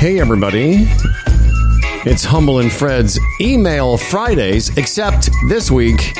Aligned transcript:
Hey, 0.00 0.18
everybody. 0.18 0.86
It's 2.06 2.24
Humble 2.24 2.60
and 2.60 2.72
Fred's 2.72 3.20
Email 3.38 3.98
Fridays, 3.98 4.74
except 4.78 5.28
this 5.50 5.70
week 5.70 6.14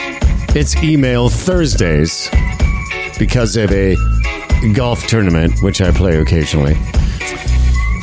it's 0.54 0.76
Email 0.82 1.30
Thursdays 1.30 2.28
because 3.18 3.56
of 3.56 3.72
a 3.72 3.96
golf 4.74 5.06
tournament, 5.06 5.62
which 5.62 5.80
I 5.80 5.92
play 5.92 6.18
occasionally. 6.18 6.74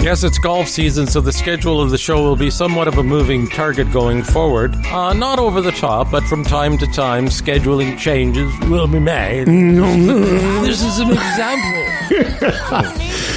Yes, 0.01 0.23
it's 0.23 0.39
golf 0.39 0.68
season, 0.68 1.05
so 1.05 1.21
the 1.21 1.32
schedule 1.32 1.79
of 1.79 1.91
the 1.91 1.97
show 2.00 2.23
will 2.23 2.36
be 2.36 2.50
somewhat 2.50 2.87
of 2.87 2.97
a 2.97 3.04
moving 3.04 3.47
target 3.47 3.91
going 3.91 4.23
forward. 4.23 4.73
Uh, 4.87 5.14
not 5.14 5.37
over 5.37 5.61
the 5.61 5.73
top, 5.73 6.09
but 6.09 6.23
from 6.23 6.43
time 6.43 6.79
to 6.79 6.87
time, 6.87 7.28
scheduling 7.28 8.00
changes 8.00 8.51
will 8.61 8.87
be 8.87 9.00
made. 9.00 9.46
this 9.47 10.82
is 10.82 10.97
an 10.97 11.11
example. 11.11 11.83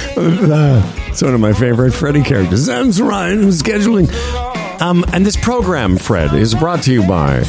It's 0.17 1.21
one 1.21 1.33
of 1.33 1.39
my 1.39 1.53
favorite 1.53 1.91
Freddy 1.91 2.23
characters. 2.23 2.65
That's 2.65 2.99
right, 2.99 3.37
scheduling. 3.37 4.11
Um, 4.81 5.05
and 5.13 5.25
this 5.25 5.37
program, 5.37 5.97
Fred, 5.97 6.33
is 6.33 6.55
brought 6.55 6.83
to 6.83 6.91
you 6.93 7.07
by 7.07 7.39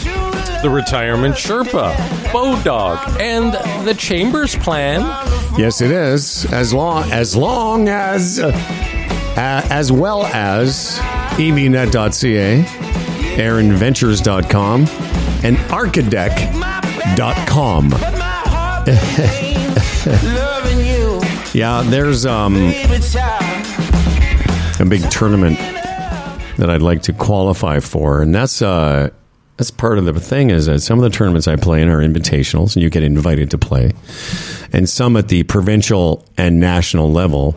the 0.63 0.71
Retirement 0.71 1.35
Sherpa, 1.35 1.95
Bodog, 2.27 3.21
and 3.21 3.53
the 3.87 3.95
Chambers 3.95 4.55
Plan. 4.57 5.01
Yes, 5.59 5.81
it 5.81 5.91
is. 5.91 6.45
As 6.53 6.73
long 6.73 7.11
as 7.11 7.37
long 7.37 7.89
as 7.89 8.39
uh, 8.39 8.49
uh, 9.37 9.67
as 9.71 9.91
well 9.91 10.25
as 10.27 10.99
evnet.ca, 11.39 12.63
aaronventures.com, 13.37 14.81
and 15.43 15.57
archidec.com. 15.57 17.93
yeah, 21.63 21.83
there's 21.85 22.27
um, 22.27 22.57
a 22.57 22.85
big 24.85 25.09
tournament 25.13 25.57
that 26.59 26.69
I'd 26.69 26.83
like 26.83 27.03
to 27.03 27.13
qualify 27.13 27.79
for, 27.79 28.21
and 28.21 28.35
that's 28.35 28.63
uh, 28.63 29.11
that's 29.59 29.71
part 29.71 29.99
of 29.99 30.05
the 30.05 30.19
thing 30.19 30.51
is 30.51 30.67
that 30.67 30.81
some 30.81 30.99
of 30.99 31.05
the 31.05 31.17
tournaments 31.17 31.47
I 31.47 31.55
play 31.55 31.81
in 31.81 31.89
are 31.89 32.01
invitationals, 32.01 32.75
and 32.75 32.83
you 32.83 32.91
get 32.91 33.05
invited 33.05 33.53
to 33.53 33.59
play, 33.59 33.93
and 34.73 34.89
some 34.89 35.17
at 35.17 35.29
the 35.29 35.45
provincial 35.45 36.27
and 36.37 36.59
national 36.59 37.13
level, 37.13 37.55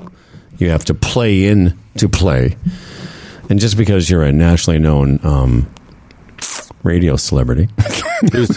you 0.59 0.69
have 0.69 0.85
to 0.85 0.93
play 0.93 1.45
in 1.45 1.75
to 1.97 2.07
play, 2.07 2.57
and 3.49 3.59
just 3.59 3.75
because 3.75 4.07
you're 4.07 4.21
a 4.21 4.31
nationally 4.31 4.77
known 4.77 5.19
um, 5.23 5.67
radio 6.83 7.15
celebrity, 7.15 7.69
Who's, 8.31 8.55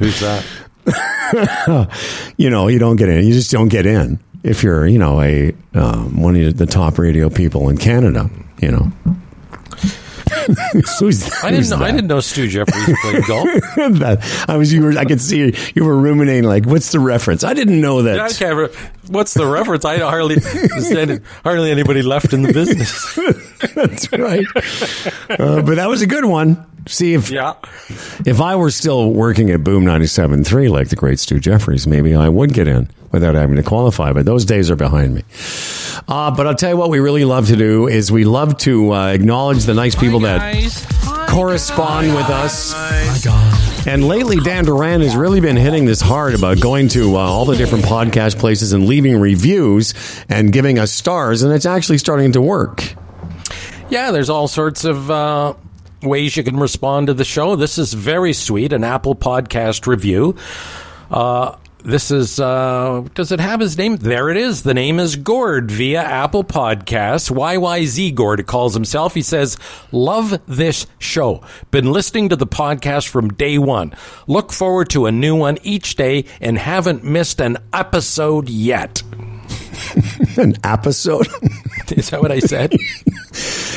who's 0.00 0.18
that? 0.18 0.44
you 2.36 2.50
know, 2.50 2.68
you 2.68 2.78
don't 2.78 2.96
get 2.96 3.08
in. 3.08 3.24
You 3.24 3.32
just 3.32 3.50
don't 3.50 3.68
get 3.68 3.86
in 3.86 4.20
if 4.46 4.62
you're, 4.62 4.86
you 4.86 4.98
know, 4.98 5.20
a 5.20 5.54
um, 5.74 6.20
one 6.20 6.36
of 6.36 6.56
the 6.56 6.66
top 6.66 6.98
radio 6.98 7.28
people 7.28 7.68
in 7.68 7.76
Canada. 7.76 8.30
You 8.60 8.70
know. 8.70 8.92
who's, 10.98 11.30
I 11.42 11.50
didn't 11.50 11.56
who's 11.56 11.70
know. 11.70 11.82
I 11.82 11.90
didn't 11.90 12.06
know 12.06 12.20
Stu 12.20 12.48
Jeffries 12.48 12.96
played 13.02 13.24
golf. 13.26 13.44
that 13.76 14.44
I 14.48 14.56
was 14.56 14.72
you 14.72 14.82
were 14.82 14.96
I 14.96 15.04
could 15.04 15.20
see 15.20 15.38
you, 15.38 15.52
you 15.74 15.84
were 15.84 15.96
ruminating 15.96 16.44
like 16.44 16.66
what's 16.66 16.92
the 16.92 17.00
reference? 17.00 17.44
I 17.44 17.54
didn't 17.54 17.80
know 17.80 18.02
that. 18.02 18.20
I 18.20 18.28
can't 18.28 18.56
re- 18.56 18.90
What's 19.08 19.34
the 19.34 19.46
reference? 19.46 19.84
I 19.84 19.98
hardly 19.98 20.36
hardly 21.44 21.70
anybody 21.70 22.02
left 22.02 22.32
in 22.32 22.42
the 22.42 22.52
business. 22.52 23.14
That's 23.74 24.12
right. 24.12 24.46
Uh, 25.38 25.62
but 25.62 25.76
that 25.76 25.88
was 25.88 26.02
a 26.02 26.06
good 26.06 26.24
one. 26.24 26.64
See 26.88 27.14
if 27.14 27.30
Yeah. 27.30 27.54
if 28.24 28.40
I 28.40 28.54
were 28.56 28.70
still 28.70 29.10
working 29.12 29.50
at 29.50 29.64
Boom 29.64 29.84
97.3 29.84 30.68
like 30.70 30.88
the 30.88 30.96
great 30.96 31.18
Stu 31.18 31.40
Jeffries, 31.40 31.86
maybe 31.86 32.14
I 32.14 32.28
would 32.28 32.52
get 32.54 32.68
in 32.68 32.88
without 33.12 33.34
having 33.34 33.56
to 33.56 33.62
qualify. 33.62 34.12
But 34.12 34.24
those 34.26 34.44
days 34.44 34.70
are 34.70 34.76
behind 34.76 35.14
me. 35.14 35.22
Uh, 36.08 36.30
but 36.30 36.46
I'll 36.46 36.54
tell 36.54 36.70
you 36.70 36.76
what 36.76 36.90
we 36.90 37.00
really 37.00 37.24
love 37.24 37.48
to 37.48 37.56
do 37.56 37.88
is 37.88 38.12
we 38.12 38.24
love 38.24 38.56
to 38.58 38.92
uh, 38.94 39.06
acknowledge 39.08 39.64
the 39.64 39.74
nice 39.74 39.94
people 39.94 40.20
that 40.20 40.54
correspond 41.28 42.14
with 42.14 42.26
us. 42.30 42.74
And 43.86 44.06
lately, 44.06 44.36
Dan 44.36 44.64
Duran 44.64 45.00
has 45.00 45.14
really 45.16 45.40
been 45.40 45.56
hitting 45.56 45.84
this 45.86 46.00
hard 46.00 46.34
about 46.34 46.60
going 46.60 46.88
to 46.88 47.16
uh, 47.16 47.18
all 47.20 47.44
the 47.44 47.56
different 47.56 47.84
podcast 47.84 48.38
places 48.38 48.72
and 48.72 48.86
leaving 48.86 49.18
reviews 49.20 49.94
and 50.28 50.52
giving 50.52 50.78
us 50.78 50.90
stars, 50.92 51.42
and 51.42 51.52
it's 51.52 51.66
actually 51.66 51.98
starting 51.98 52.32
to 52.32 52.40
work. 52.40 52.94
Yeah, 53.88 54.10
there's 54.10 54.28
all 54.30 54.48
sorts 54.48 54.84
of 54.84 55.08
uh, 55.10 55.54
ways 56.06 56.36
you 56.36 56.42
can 56.42 56.58
respond 56.58 57.08
to 57.08 57.14
the 57.14 57.24
show. 57.24 57.56
This 57.56 57.78
is 57.78 57.92
very 57.92 58.32
sweet, 58.32 58.72
an 58.72 58.84
Apple 58.84 59.14
Podcast 59.14 59.86
review. 59.86 60.36
Uh, 61.10 61.56
this 61.86 62.10
is, 62.10 62.40
uh, 62.40 63.06
does 63.14 63.30
it 63.30 63.38
have 63.38 63.60
his 63.60 63.78
name? 63.78 63.96
There 63.96 64.28
it 64.28 64.36
is. 64.36 64.64
The 64.64 64.74
name 64.74 64.98
is 64.98 65.14
Gord 65.14 65.70
via 65.70 66.02
Apple 66.02 66.42
Podcasts. 66.42 67.30
YYZ 67.30 68.12
Gord 68.12 68.44
calls 68.48 68.74
himself. 68.74 69.14
He 69.14 69.22
says, 69.22 69.56
Love 69.92 70.40
this 70.46 70.88
show. 70.98 71.42
Been 71.70 71.92
listening 71.92 72.30
to 72.30 72.36
the 72.36 72.46
podcast 72.46 73.06
from 73.06 73.28
day 73.34 73.56
one. 73.58 73.94
Look 74.26 74.52
forward 74.52 74.90
to 74.90 75.06
a 75.06 75.12
new 75.12 75.36
one 75.36 75.58
each 75.62 75.94
day 75.94 76.24
and 76.40 76.58
haven't 76.58 77.04
missed 77.04 77.40
an 77.40 77.58
episode 77.72 78.48
yet. 78.48 79.04
An 80.36 80.54
episode. 80.64 81.26
Is 81.96 82.10
that 82.10 82.20
what 82.20 82.32
I 82.32 82.40
said? 82.40 82.74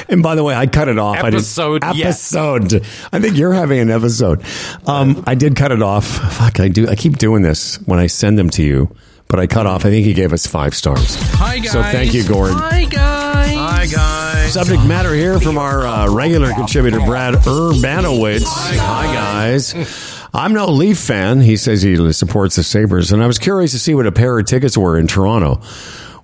And 0.08 0.24
by 0.24 0.34
the 0.34 0.44
way, 0.44 0.56
I 0.56 0.66
cut 0.66 0.88
it 0.88 0.98
off. 0.98 1.18
Episode, 1.18 1.84
I 1.84 1.92
did, 1.92 2.00
yes. 2.00 2.34
episode. 2.34 2.84
I 3.12 3.20
think 3.20 3.38
you're 3.38 3.54
having 3.54 3.80
an 3.80 3.92
episode. 3.92 4.44
Um, 4.88 5.24
I 5.28 5.36
did 5.36 5.56
cut 5.56 5.72
it 5.72 5.84
off. 5.84 6.08
Fuck, 6.08 6.60
I 6.60 6.68
do. 6.68 6.88
I 6.88 6.96
keep 6.96 7.18
doing 7.18 7.44
this 7.44 7.76
when 7.86 8.00
I 8.00 8.08
send 8.08 8.40
them 8.40 8.50
to 8.52 8.64
you, 8.64 8.96
but 9.28 9.40
I 9.40 9.46
cut 9.46 9.68
off. 9.68 9.86
I 9.86 9.90
think 9.90 10.06
he 10.06 10.14
gave 10.14 10.34
us 10.34 10.48
five 10.48 10.74
stars. 10.74 11.16
Hi, 11.34 11.60
guys. 11.60 11.72
So 11.72 11.84
thank 11.84 12.16
you, 12.16 12.28
Gord. 12.28 12.54
Hi, 12.54 12.86
guys. 12.86 13.56
Hi, 13.56 13.86
guys. 13.86 14.54
Subject 14.54 14.84
matter 14.86 15.14
here 15.14 15.40
from 15.40 15.60
our 15.60 15.86
uh, 15.86 16.12
regular 16.12 16.54
contributor, 16.54 17.00
Brad 17.02 17.36
Urbanowitz. 17.36 18.46
Hi, 18.48 19.14
guys. 19.14 20.19
I'm 20.34 20.54
no 20.54 20.68
Leaf 20.68 21.00
fan. 21.00 21.42
He 21.42 21.58
says 21.58 21.82
he 21.82 22.14
supports 22.14 22.56
the 22.56 22.64
Sabres. 22.64 23.12
And 23.12 23.24
I 23.24 23.28
was 23.28 23.40
curious 23.40 23.72
to 23.72 23.80
see 23.80 23.96
what 23.96 24.06
a 24.06 24.12
pair 24.12 24.38
of 24.38 24.46
tickets 24.46 24.78
were 24.78 24.98
in 24.98 25.08
Toronto 25.08 25.56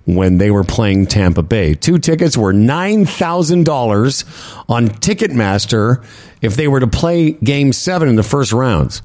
when 0.04 0.38
they 0.38 0.52
were 0.52 0.64
playing 0.64 1.06
Tampa 1.06 1.42
Bay. 1.42 1.74
Two 1.74 1.98
tickets 1.98 2.36
were 2.36 2.52
$9,000 2.52 4.64
on 4.68 4.88
Ticketmaster 4.88 6.04
if 6.40 6.54
they 6.54 6.68
were 6.68 6.80
to 6.80 6.86
play 6.86 7.32
game 7.32 7.72
seven 7.72 8.08
in 8.08 8.14
the 8.14 8.22
first 8.22 8.52
rounds. 8.52 9.02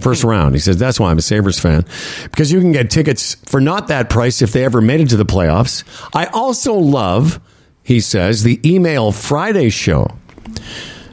First 0.00 0.24
round. 0.24 0.54
He 0.54 0.60
says, 0.60 0.78
that's 0.78 0.98
why 0.98 1.10
I'm 1.10 1.18
a 1.18 1.22
Sabres 1.22 1.60
fan. 1.60 1.84
Because 2.24 2.50
you 2.50 2.60
can 2.60 2.72
get 2.72 2.90
tickets 2.90 3.36
for 3.46 3.60
not 3.60 3.88
that 3.88 4.10
price 4.10 4.42
if 4.42 4.52
they 4.52 4.64
ever 4.64 4.80
made 4.80 5.00
it 5.00 5.10
to 5.10 5.16
the 5.16 5.26
playoffs. 5.26 5.84
I 6.14 6.26
also 6.26 6.74
love, 6.74 7.38
he 7.84 8.00
says, 8.00 8.42
the 8.42 8.58
email 8.68 9.12
Friday 9.12 9.68
show. 9.68 10.08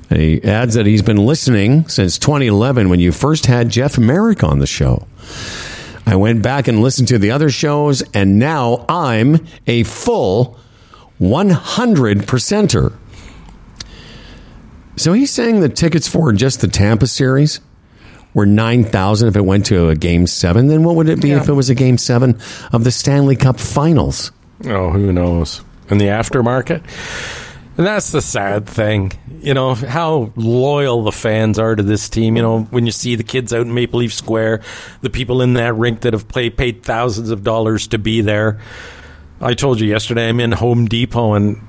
And 0.09 0.19
he 0.22 0.44
adds 0.44 0.75
that 0.75 0.85
he's 0.85 1.01
been 1.01 1.18
listening 1.25 1.88
since 1.90 2.18
2011 2.18 2.90
when 2.90 3.00
you 3.00 3.12
first 3.12 3.45
had 3.45 3.69
Jeff 3.69 3.97
Merrick 3.97 4.44
on 4.44 4.59
the 4.59 4.68
show. 4.68 5.06
I 6.06 6.16
went 6.16 6.41
back 6.41 6.68
and 6.69 6.81
listened 6.81 7.09
to 7.09 7.18
the 7.18 7.31
other 7.31 7.50
shows, 7.50 8.01
and 8.13 8.40
now 8.40 8.85
I'm 8.88 9.46
a 9.67 9.84
full 9.84 10.57
100 11.17 12.19
percenter. 12.19 12.94
So 14.96 15.13
he's 15.13 15.29
saying 15.31 15.59
the 15.59 15.69
tickets 15.69 16.07
for 16.07 16.31
just 16.34 16.62
the 16.62 16.67
Tampa 16.67 17.07
series 17.07 17.59
were 18.34 18.46
9,000 18.46 19.28
if 19.28 19.35
it 19.35 19.46
went 19.46 19.66
to 19.67 19.90
a 19.90 19.96
game 19.96 20.25
seven. 20.28 20.67
Then 20.67 20.84
what 20.84 20.96
would 20.96 21.09
it 21.09 21.22
be 21.22 21.29
Yeah. 21.29 21.41
if 21.41 21.50
it 21.50 21.53
was 21.53 21.69
a 21.69 21.75
game 21.75 21.97
seven 21.97 22.38
of 22.72 22.84
the 22.84 22.91
Stanley 22.91 23.35
Cup 23.35 23.59
finals? 23.59 24.31
Oh, 24.66 24.90
who 24.91 25.12
knows? 25.12 25.62
In 25.90 25.97
the 25.97 26.06
aftermarket? 26.07 26.81
And 27.78 27.85
that's 27.85 28.12
the 28.12 28.22
sad 28.22 28.66
thing. 28.67 29.12
You 29.40 29.53
know, 29.53 29.75
how 29.75 30.31
loyal 30.36 31.03
the 31.03 31.12
fans 31.12 31.59
are 31.59 31.75
to 31.75 31.84
this 31.84 32.09
team. 32.09 32.36
You 32.36 32.42
know, 32.42 32.62
when 32.64 32.86
you 32.86 32.92
see 32.92 33.16
the 33.16 33.24
kids 33.24 33.53
out 33.53 33.62
in 33.62 33.74
Maple 33.74 34.00
Leaf 34.00 34.14
Square, 34.14 34.62
the 35.02 35.09
people 35.09 35.42
in 35.42 35.53
that 35.53 35.75
rink 35.75 36.02
that 36.02 36.14
have 36.14 36.28
played, 36.28 36.58
paid 36.58 36.84
thousands 36.84 37.29
of 37.29 37.44
dollars 37.44 37.88
to 37.88 37.97
be 37.97 38.22
there. 38.22 38.59
I 39.40 39.53
told 39.53 39.79
you 39.79 39.88
yesterday, 39.88 40.29
I'm 40.29 40.40
in 40.40 40.52
Home 40.52 40.85
Depot 40.85 41.34
and 41.34 41.61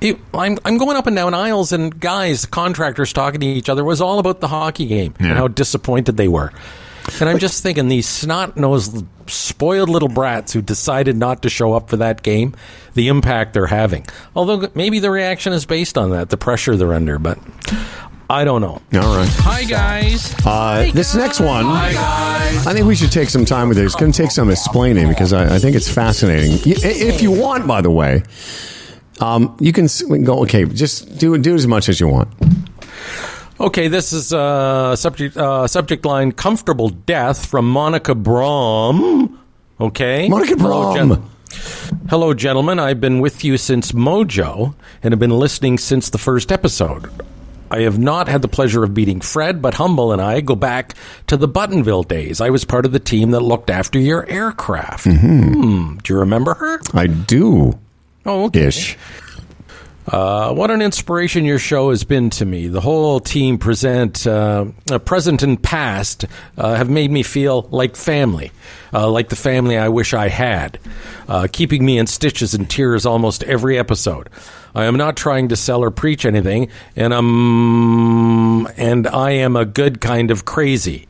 it, 0.00 0.18
I'm, 0.32 0.58
I'm 0.64 0.78
going 0.78 0.96
up 0.96 1.06
and 1.06 1.16
down 1.16 1.34
aisles, 1.34 1.72
and 1.72 1.98
guys, 1.98 2.46
contractors 2.46 3.12
talking 3.12 3.40
to 3.40 3.46
each 3.46 3.68
other 3.68 3.84
was 3.84 4.00
all 4.00 4.18
about 4.18 4.40
the 4.40 4.48
hockey 4.48 4.86
game 4.86 5.14
and 5.18 5.32
how 5.32 5.48
disappointed 5.48 6.16
they 6.16 6.28
were. 6.28 6.52
And 7.20 7.28
I'm 7.28 7.38
just 7.38 7.62
thinking 7.62 7.88
these 7.88 8.06
snot 8.06 8.56
nosed, 8.56 9.04
spoiled 9.26 9.88
little 9.88 10.08
brats 10.08 10.52
who 10.52 10.62
decided 10.62 11.16
not 11.16 11.42
to 11.42 11.48
show 11.48 11.72
up 11.72 11.90
for 11.90 11.96
that 11.96 12.22
game, 12.22 12.54
the 12.94 13.08
impact 13.08 13.54
they're 13.54 13.66
having. 13.66 14.06
Although 14.36 14.68
maybe 14.74 14.98
the 14.98 15.10
reaction 15.10 15.52
is 15.52 15.66
based 15.66 15.98
on 15.98 16.10
that, 16.10 16.30
the 16.30 16.36
pressure 16.36 16.76
they're 16.76 16.94
under, 16.94 17.18
but 17.18 17.38
I 18.30 18.44
don't 18.44 18.60
know. 18.60 18.82
All 19.00 19.16
right. 19.16 19.28
Hi, 19.40 19.64
guys. 19.64 20.34
Uh, 20.44 20.90
this 20.92 21.14
next 21.14 21.40
one, 21.40 21.64
I 21.66 22.72
think 22.74 22.86
we 22.86 22.94
should 22.94 23.10
take 23.10 23.30
some 23.30 23.44
time 23.46 23.68
with 23.68 23.78
it. 23.78 23.84
It's 23.84 23.94
going 23.94 24.12
to 24.12 24.22
take 24.22 24.30
some 24.30 24.50
explaining 24.50 25.08
because 25.08 25.32
I, 25.32 25.56
I 25.56 25.58
think 25.58 25.76
it's 25.76 25.90
fascinating. 25.90 26.58
If 26.64 27.22
you 27.22 27.32
want, 27.32 27.66
by 27.66 27.80
the 27.80 27.90
way, 27.90 28.22
um, 29.20 29.56
you 29.60 29.72
can, 29.72 29.88
can 29.88 30.24
go. 30.24 30.42
Okay, 30.42 30.64
just 30.66 31.18
do 31.18 31.36
do 31.38 31.54
as 31.54 31.66
much 31.66 31.88
as 31.88 32.00
you 32.00 32.08
want. 32.08 32.28
Okay, 33.60 33.88
this 33.88 34.12
is 34.12 34.32
uh, 34.32 34.94
subject 34.94 35.36
uh, 35.36 35.66
subject 35.66 36.04
line 36.04 36.30
"Comfortable 36.32 36.90
Death" 36.90 37.46
from 37.46 37.68
Monica 37.68 38.14
Brom. 38.14 39.38
Okay, 39.80 40.28
Monica 40.28 40.54
Hello, 40.56 40.94
Brom. 41.06 41.30
Hello, 42.08 42.34
gentlemen. 42.34 42.78
I've 42.78 43.00
been 43.00 43.20
with 43.20 43.42
you 43.44 43.56
since 43.56 43.92
Mojo 43.92 44.74
and 45.02 45.12
have 45.12 45.18
been 45.18 45.36
listening 45.38 45.78
since 45.78 46.10
the 46.10 46.18
first 46.18 46.52
episode. 46.52 47.10
I 47.70 47.80
have 47.80 47.98
not 47.98 48.28
had 48.28 48.42
the 48.42 48.48
pleasure 48.48 48.82
of 48.84 48.96
meeting 48.96 49.20
Fred, 49.20 49.60
but 49.60 49.74
Humble 49.74 50.12
and 50.12 50.22
I 50.22 50.40
go 50.40 50.54
back 50.54 50.94
to 51.26 51.36
the 51.36 51.48
Buttonville 51.48 52.06
days. 52.06 52.40
I 52.40 52.50
was 52.50 52.64
part 52.64 52.86
of 52.86 52.92
the 52.92 52.98
team 53.00 53.32
that 53.32 53.40
looked 53.40 53.70
after 53.70 53.98
your 53.98 54.24
aircraft. 54.28 55.04
Hmm. 55.04 55.96
Do 55.98 56.12
you 56.14 56.20
remember 56.20 56.54
her? 56.54 56.80
I 56.94 57.08
do 57.08 57.78
Oh, 58.24 58.44
okay. 58.44 58.66
ish. 58.66 58.96
Uh, 60.10 60.54
what 60.54 60.70
an 60.70 60.80
inspiration 60.80 61.44
your 61.44 61.58
show 61.58 61.90
has 61.90 62.02
been 62.02 62.30
to 62.30 62.46
me. 62.46 62.66
The 62.66 62.80
whole 62.80 63.20
team 63.20 63.58
present, 63.58 64.26
uh, 64.26 64.64
uh, 64.90 64.98
present 65.00 65.42
and 65.42 65.62
past, 65.62 66.24
uh, 66.56 66.76
have 66.76 66.88
made 66.88 67.10
me 67.10 67.22
feel 67.22 67.68
like 67.70 67.94
family, 67.94 68.50
uh, 68.94 69.10
like 69.10 69.28
the 69.28 69.36
family 69.36 69.76
I 69.76 69.90
wish 69.90 70.14
I 70.14 70.28
had, 70.28 70.78
uh, 71.28 71.46
keeping 71.52 71.84
me 71.84 71.98
in 71.98 72.06
stitches 72.06 72.54
and 72.54 72.70
tears 72.70 73.04
almost 73.04 73.42
every 73.44 73.78
episode. 73.78 74.30
I 74.74 74.86
am 74.86 74.96
not 74.96 75.14
trying 75.14 75.48
to 75.48 75.56
sell 75.56 75.84
or 75.84 75.90
preach 75.90 76.24
anything, 76.24 76.70
and 76.96 77.12
and 77.12 79.06
I 79.06 79.30
am 79.32 79.56
a 79.56 79.66
good 79.66 80.00
kind 80.00 80.30
of 80.30 80.46
crazy, 80.46 81.06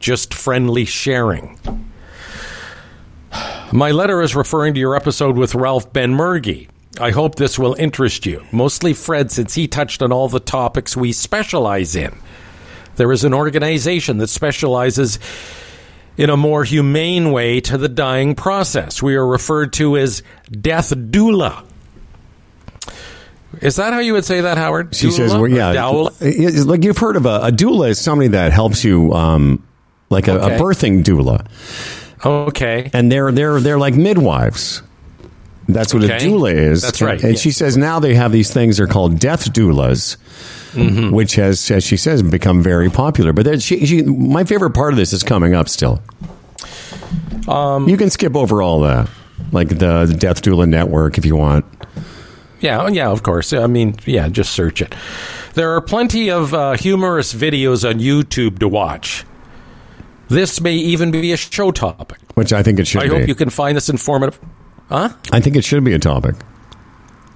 just 0.00 0.34
friendly 0.34 0.84
sharing. 0.84 1.58
My 3.72 3.90
letter 3.90 4.20
is 4.20 4.36
referring 4.36 4.74
to 4.74 4.80
your 4.80 4.96
episode 4.96 5.36
with 5.36 5.54
Ralph 5.54 5.92
Benmergui. 5.92 6.68
I 7.00 7.10
hope 7.10 7.34
this 7.34 7.58
will 7.58 7.74
interest 7.74 8.24
you, 8.26 8.44
mostly 8.52 8.94
Fred, 8.94 9.30
since 9.30 9.54
he 9.54 9.66
touched 9.68 10.02
on 10.02 10.12
all 10.12 10.28
the 10.28 10.40
topics 10.40 10.96
we 10.96 11.12
specialize 11.12 11.96
in. 11.96 12.16
There 12.96 13.10
is 13.10 13.24
an 13.24 13.34
organization 13.34 14.18
that 14.18 14.28
specializes 14.28 15.18
in 16.16 16.30
a 16.30 16.36
more 16.36 16.62
humane 16.62 17.32
way 17.32 17.60
to 17.62 17.76
the 17.76 17.88
dying 17.88 18.36
process. 18.36 19.02
We 19.02 19.16
are 19.16 19.26
referred 19.26 19.72
to 19.74 19.96
as 19.96 20.22
death 20.50 20.90
doula. 20.90 21.64
Is 23.60 23.76
that 23.76 23.92
how 23.92 24.00
you 24.00 24.12
would 24.14 24.24
say 24.24 24.42
that, 24.42 24.58
Howard? 24.58 24.94
She 24.94 25.08
Doula 25.08 25.12
says, 25.12 25.34
well, 25.34 25.48
yeah. 25.48 25.74
doula? 25.74 26.66
Like 26.66 26.84
you've 26.84 26.98
heard 26.98 27.16
of 27.16 27.26
a, 27.26 27.40
a 27.46 27.50
doula 27.52 27.90
is 27.90 28.00
somebody 28.00 28.28
that 28.28 28.52
helps 28.52 28.84
you, 28.84 29.12
um, 29.12 29.64
like 30.10 30.28
a, 30.28 30.40
Okay. 30.40 30.56
a 30.56 30.58
birthing 30.58 31.02
doula. 31.04 31.46
Okay. 32.24 32.90
and 32.92 33.10
they're 33.12 33.30
they're 33.32 33.60
they're 33.60 33.78
like 33.78 33.94
midwives. 33.94 34.82
That's 35.68 35.94
what 35.94 36.02
a 36.04 36.14
Okay. 36.14 36.26
doula 36.26 36.52
is. 36.54 36.82
That's 36.82 37.00
right, 37.00 37.22
And, 37.22 37.32
yes. 37.32 37.40
she 37.40 37.50
says 37.50 37.76
now 37.76 37.98
they 38.00 38.14
have 38.14 38.32
these 38.32 38.52
things 38.52 38.76
they're 38.76 38.86
called 38.86 39.18
death 39.18 39.52
doulas, 39.52 40.16
Mm-hmm. 40.72 41.10
which 41.12 41.36
has, 41.36 41.70
as 41.70 41.84
she 41.84 41.96
says, 41.96 42.20
become 42.22 42.60
very 42.62 42.90
popular. 42.90 43.32
But 43.32 43.62
she, 43.62 43.86
she, 43.86 44.02
my 44.02 44.42
favorite 44.42 44.72
part 44.72 44.92
of 44.92 44.96
this 44.98 45.12
is 45.12 45.22
coming 45.22 45.54
up 45.54 45.68
still. 45.68 46.02
Um, 47.48 47.88
you 47.88 47.96
can 47.96 48.10
skip 48.10 48.34
over 48.34 48.60
all 48.62 48.80
that, 48.80 49.08
like 49.52 49.68
the, 49.68 50.06
the 50.06 50.16
Death 50.18 50.42
Doula 50.42 50.68
Network, 50.68 51.18
if 51.18 51.24
you 51.24 51.36
want. 51.36 51.64
Yeah, 52.60 52.88
yeah, 52.88 53.10
of 53.10 53.22
course. 53.22 53.52
I 53.52 53.66
mean, 53.66 53.96
yeah, 54.06 54.28
just 54.28 54.52
search 54.52 54.80
it. 54.82 54.94
There 55.54 55.70
are 55.74 55.80
plenty 55.80 56.30
of 56.30 56.54
uh, 56.54 56.72
humorous 56.72 57.34
videos 57.34 57.88
on 57.88 58.00
YouTube 58.00 58.58
to 58.60 58.68
watch. 58.68 59.24
This 60.28 60.60
may 60.60 60.74
even 60.74 61.10
be 61.10 61.32
a 61.32 61.36
show 61.36 61.70
topic. 61.70 62.18
Which 62.34 62.52
I 62.52 62.62
think 62.62 62.80
it 62.80 62.86
should 62.86 63.02
I 63.02 63.08
be. 63.08 63.10
hope 63.18 63.28
you 63.28 63.34
can 63.34 63.50
find 63.50 63.76
this 63.76 63.88
informative. 63.90 64.40
Huh? 64.88 65.10
I 65.32 65.40
think 65.40 65.56
it 65.56 65.64
should 65.64 65.84
be 65.84 65.92
a 65.94 65.98
topic. 65.98 66.34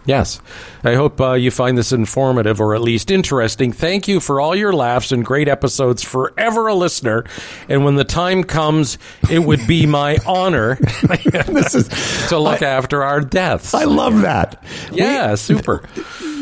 Yes. 0.05 0.41
I 0.85 0.95
hope 0.95 1.21
uh, 1.21 1.33
you 1.35 1.51
find 1.51 1.77
this 1.77 1.93
informative 1.93 2.63
or 2.63 2.75
at 2.75 2.81
least 2.81 3.11
interesting. 3.11 3.73
Thank 3.73 4.09
you 4.09 4.21
for 4.21 4.41
all 4.41 4.57
your 4.57 4.73
laughs 4.73 5.13
and 5.13 5.23
great 5.23 5.49
episodes. 5.49 6.03
Forever 6.03 6.69
a 6.69 6.75
listener. 6.75 7.25
And 7.69 7.85
when 7.85 7.97
the 7.97 8.05
time 8.05 8.43
comes, 8.43 8.97
it 9.31 9.41
would 9.41 9.67
be 9.67 9.85
my 10.01 10.17
honor 10.27 10.77
This 11.47 11.75
is. 11.75 11.89
to 12.31 12.39
look 12.39 12.63
after 12.63 13.05
our 13.05 13.21
deaths. 13.21 13.75
I 13.75 13.85
love 13.85 14.23
that. 14.23 14.65
yeah, 14.93 15.35
super. 15.35 15.87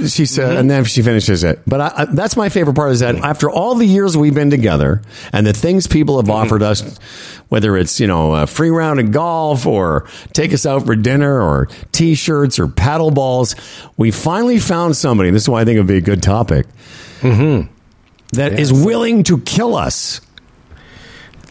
she 0.06 0.26
said, 0.26 0.50
Mm-hmm. 0.50 0.58
and 0.58 0.70
then 0.70 0.84
she 0.84 1.02
finishes 1.02 1.42
it. 1.42 1.60
But 1.66 1.80
I, 1.80 1.92
I, 1.96 2.04
that's 2.04 2.36
my 2.36 2.48
favorite 2.50 2.74
part 2.74 2.92
is 2.92 3.00
that 3.00 3.16
after 3.16 3.50
all 3.50 3.74
the 3.74 3.86
years 3.86 4.16
we've 4.16 4.34
been 4.34 4.50
together 4.50 5.02
and 5.32 5.44
the 5.44 5.52
things 5.52 5.88
people 5.88 6.18
have 6.18 6.26
Mm-hmm. 6.26 6.32
offered 6.44 6.62
us, 6.62 7.00
whether 7.48 7.76
it's 7.76 8.00
you 8.00 8.06
know 8.06 8.34
a 8.34 8.46
free 8.46 8.70
round 8.70 9.00
of 9.00 9.10
golf 9.12 9.66
or 9.66 10.06
take 10.32 10.52
us 10.52 10.66
out 10.66 10.87
for 10.87 10.96
dinner 10.96 11.40
or 11.40 11.69
t-shirts 11.93 12.58
or 12.58 12.69
paddle 12.69 13.10
balls, 13.10 13.54
we 13.96 14.10
finally 14.10 14.58
found 14.58 14.96
somebody. 14.96 15.28
And 15.28 15.37
this 15.37 15.43
is 15.43 15.48
why 15.48 15.60
I 15.60 15.64
think 15.64 15.76
it 15.76 15.81
would 15.81 15.87
be 15.87 15.96
a 15.96 16.00
good 16.00 16.22
topic. 16.22 16.66
Mm-hmm. 17.20 17.72
that 18.37 18.58
is 18.58 18.72
willing 18.72 19.22
to 19.25 19.38
kill 19.38 19.75
us. 19.75 20.20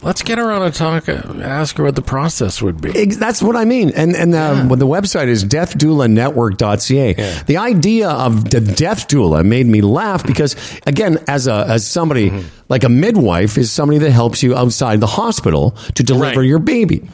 Let's 0.06 0.22
get 0.22 0.38
her 0.38 0.52
on 0.52 0.62
a 0.62 0.70
talk. 0.70 1.08
Ask 1.08 1.76
her 1.78 1.82
what 1.84 1.96
the 1.96 2.00
process 2.02 2.62
would 2.62 2.80
be. 2.80 3.06
That's 3.06 3.42
what 3.42 3.56
I 3.56 3.64
mean. 3.64 3.90
And 3.90 4.14
and 4.14 4.34
uh, 4.34 4.64
well, 4.68 4.76
the 4.76 4.86
website 4.86 5.26
is 5.26 5.44
deathdoula.network.ca. 5.44 7.14
Yeah. 7.18 7.42
The 7.42 7.56
idea 7.56 8.08
of 8.10 8.48
the 8.50 8.60
death 8.60 9.08
doula 9.08 9.44
made 9.44 9.66
me 9.66 9.80
laugh 9.80 10.24
because 10.26 10.54
again, 10.86 11.18
as 11.26 11.46
a 11.48 11.66
as 11.68 11.86
somebody 11.86 12.30
Mm-hmm. 12.30 12.46
like 12.68 12.84
a 12.84 12.88
midwife 12.88 13.58
is 13.58 13.70
somebody 13.72 13.98
that 13.98 14.10
helps 14.12 14.42
you 14.42 14.54
outside 14.56 15.00
the 15.00 15.06
hospital 15.08 15.72
to 15.96 16.02
deliver 16.02 16.24
Right. 16.26 16.34
Mm-hmm. 16.36 16.44
your 16.50 16.58
baby. 16.60 17.08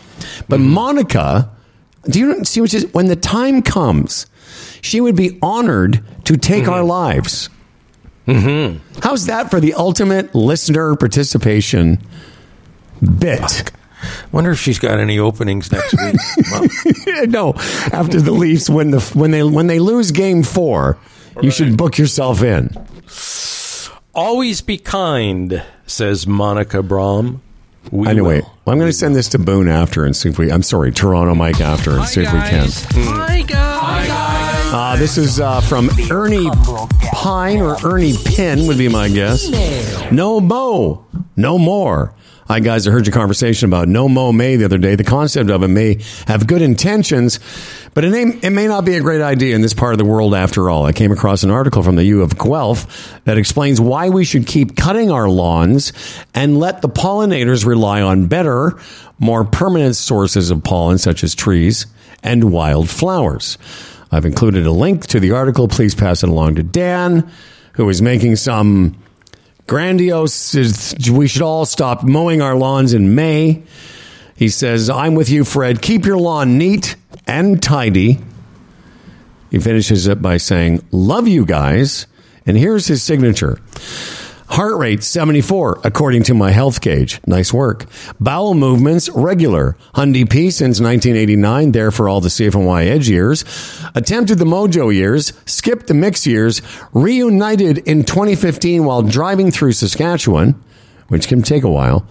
But 0.49 0.61
Monica, 0.61 1.51
do 2.05 2.19
you 2.19 2.45
see 2.45 2.61
what 2.61 2.75
is 2.75 2.87
when 2.93 3.07
the 3.07 3.17
time 3.17 3.63
comes, 3.63 4.27
she 4.83 5.01
would 5.01 5.17
be 5.17 5.39
honored 5.41 6.03
to 6.25 6.37
take 6.37 6.65
Mm-hmm. 6.65 6.73
our 6.73 6.85
lives. 6.85 7.49
How's 9.03 9.27
that 9.27 9.51
for 9.51 9.61
the 9.61 9.75
ultimate 9.75 10.35
listener 10.35 10.95
participation 10.97 11.99
bit? 13.19 13.71
Wonder 14.33 14.51
if 14.51 14.59
she's 14.59 14.79
got 14.81 14.99
any 14.99 15.19
openings 15.19 15.71
next 15.71 15.95
week. 15.95 16.17
Well, 16.53 17.27
no, 17.27 17.53
after 17.93 18.21
the 18.21 18.33
Leafs 18.33 18.69
win 18.69 18.91
the 18.91 19.01
when 19.15 19.31
they 19.31 19.43
when 19.43 19.67
they 19.69 19.79
lose 19.79 20.11
Game 20.11 20.43
Four, 20.43 20.99
you 21.41 21.51
should 21.51 21.77
book 21.77 21.99
yourself 21.99 22.43
in. 22.43 22.71
always 24.15 24.61
be 24.61 24.79
kind, 24.79 25.63
says 25.87 26.27
Monica 26.27 26.83
Brahm. 26.83 27.41
We 27.91 28.07
Anyway, 28.09 28.41
will. 28.41 28.73
I'm 28.73 28.79
going 28.79 28.91
to 28.91 28.97
send 28.97 29.15
this 29.17 29.29
to 29.31 29.39
Boon 29.39 29.69
after 29.69 30.05
and 30.05 30.15
see 30.17 30.29
if 30.29 30.39
we. 30.39 30.51
I'm 30.53 30.63
sorry, 30.63 30.93
Toronto 30.93 31.35
Mike 31.35 31.61
after 31.61 31.93
and 31.97 32.05
see 32.07 32.23
if 32.23 32.33
we 32.33 32.39
can. 32.41 32.69
Hi 33.07 33.43
guys. 33.43 34.73
Uh, 34.75 34.97
this 34.97 35.19
is 35.19 35.39
uh, 35.41 35.61
from 35.61 35.91
Ernie 36.11 36.49
Pine 37.13 37.61
or 37.61 37.77
Ernie 37.85 38.15
Pin 38.25 38.67
would 38.67 38.79
be 38.79 38.89
my 38.89 39.09
guess. 39.09 39.49
No 40.11 40.41
Mo, 40.41 41.05
no 41.43 41.59
more. 41.59 42.15
Hi 42.47 42.61
guys, 42.61 42.87
I 42.87 42.93
heard 42.93 43.05
your 43.05 43.13
conversation 43.13 43.69
about 43.69 43.89
No 43.89 44.09
Mo 44.09 44.31
May 44.31 44.55
the 44.55 44.65
other 44.65 44.79
day. 44.79 44.95
The 44.95 45.03
concept 45.03 45.51
of 45.51 45.65
it 45.65 45.69
may 45.69 45.99
have 46.29 46.47
good 46.47 46.63
intentions, 46.63 47.41
but 47.95 48.05
it 48.05 48.11
may, 48.11 48.39
it 48.47 48.51
may 48.51 48.69
not 48.69 48.85
be 48.85 48.95
a 48.95 49.01
great 49.01 49.21
idea 49.21 49.57
in 49.57 49.61
this 49.61 49.75
part 49.75 49.93
of 49.93 49.99
the 49.99 50.05
world 50.05 50.35
after 50.35 50.71
all. 50.71 50.87
I 50.87 50.93
came 50.93 51.11
across 51.11 51.43
an 51.43 51.51
article 51.51 51.83
from 51.83 51.97
the 51.97 52.05
U 52.05 52.23
of 52.23 52.39
Guelph 52.39 53.21
that 53.25 53.39
explains 53.39 53.81
why 53.81 54.09
we 54.09 54.25
should 54.25 54.47
keep 54.47 54.77
cutting 54.77 55.11
our 55.11 55.29
lawns 55.29 55.93
and 56.33 56.61
let 56.61 56.81
the 56.81 56.89
pollinators 56.89 57.67
rely 57.67 58.01
on 58.03 58.29
better, 58.29 58.79
more 59.19 59.45
permanent 59.45 59.97
sources 59.97 60.53
of 60.53 60.63
pollen 60.63 60.99
such 60.99 61.25
as 61.25 61.35
trees 61.35 61.87
and 62.23 62.53
wild 62.53 62.89
flowers. 62.89 63.59
I've 64.13 64.27
included 64.27 64.65
a 64.65 64.73
link 64.73 65.09
to 65.09 65.19
the 65.19 65.33
article. 65.33 65.67
Please 65.67 65.95
pass 65.97 66.23
it 66.23 66.29
along 66.29 66.55
to 66.55 66.63
Dan, 66.63 67.29
who 67.73 67.89
is 67.89 68.01
making 68.01 68.37
some 68.37 68.97
grandiose. 69.67 70.95
We 71.09 71.29
should 71.29 71.43
all 71.43 71.65
stop 71.65 72.03
mowing 72.03 72.43
our 72.43 72.55
lawns 72.55 72.95
in 72.95 73.15
May. 73.15 73.63
He 74.37 74.49
says, 74.49 74.91
I'm 74.91 75.15
with 75.15 75.31
you, 75.31 75.45
Fred. 75.45 75.83
Keep 75.83 76.05
your 76.07 76.19
lawn 76.19 76.59
neat 76.59 76.97
and 77.27 77.63
tidy. 77.63 78.19
He 79.51 79.59
finishes 79.59 80.07
it 80.07 80.23
by 80.23 80.39
saying, 80.39 80.85
Love 80.91 81.29
you 81.29 81.45
guys. 81.45 82.07
And 82.47 82.57
here's 82.57 82.87
his 82.87 83.03
signature. 83.03 83.61
Heart 84.53 84.77
rate 84.77 85.03
74, 85.03 85.81
according 85.83 86.25
to 86.25 86.35
my 86.35 86.51
health 86.51 86.83
gauge. 86.83 87.23
Nice 87.27 87.55
work. 87.55 87.87
Bowel 88.21 88.53
movements 88.53 89.09
regular. 89.09 89.79
Hundy 89.95 90.29
P 90.29 90.51
since 90.51 90.79
1989, 90.79 91.73
there 91.73 91.91
for 91.91 92.07
all 92.07 92.21
the 92.21 92.29
CFNY 92.29 92.87
Edge 92.87 93.09
years. 93.09 93.47
Attempted 93.95 94.39
the 94.39 94.45
Mojo 94.45 94.95
years, 94.95 95.33
skipped 95.47 95.87
the 95.87 95.95
mix 95.95 96.27
years, 96.27 96.61
reunited 96.93 97.79
in 97.89 98.05
2015 98.05 98.85
while 98.85 99.01
driving 99.01 99.51
through 99.51 99.73
Saskatchewan, 99.73 100.63
which 101.09 101.29
can 101.29 101.41
take 101.41 101.63
a 101.63 101.71
while. 101.71 102.07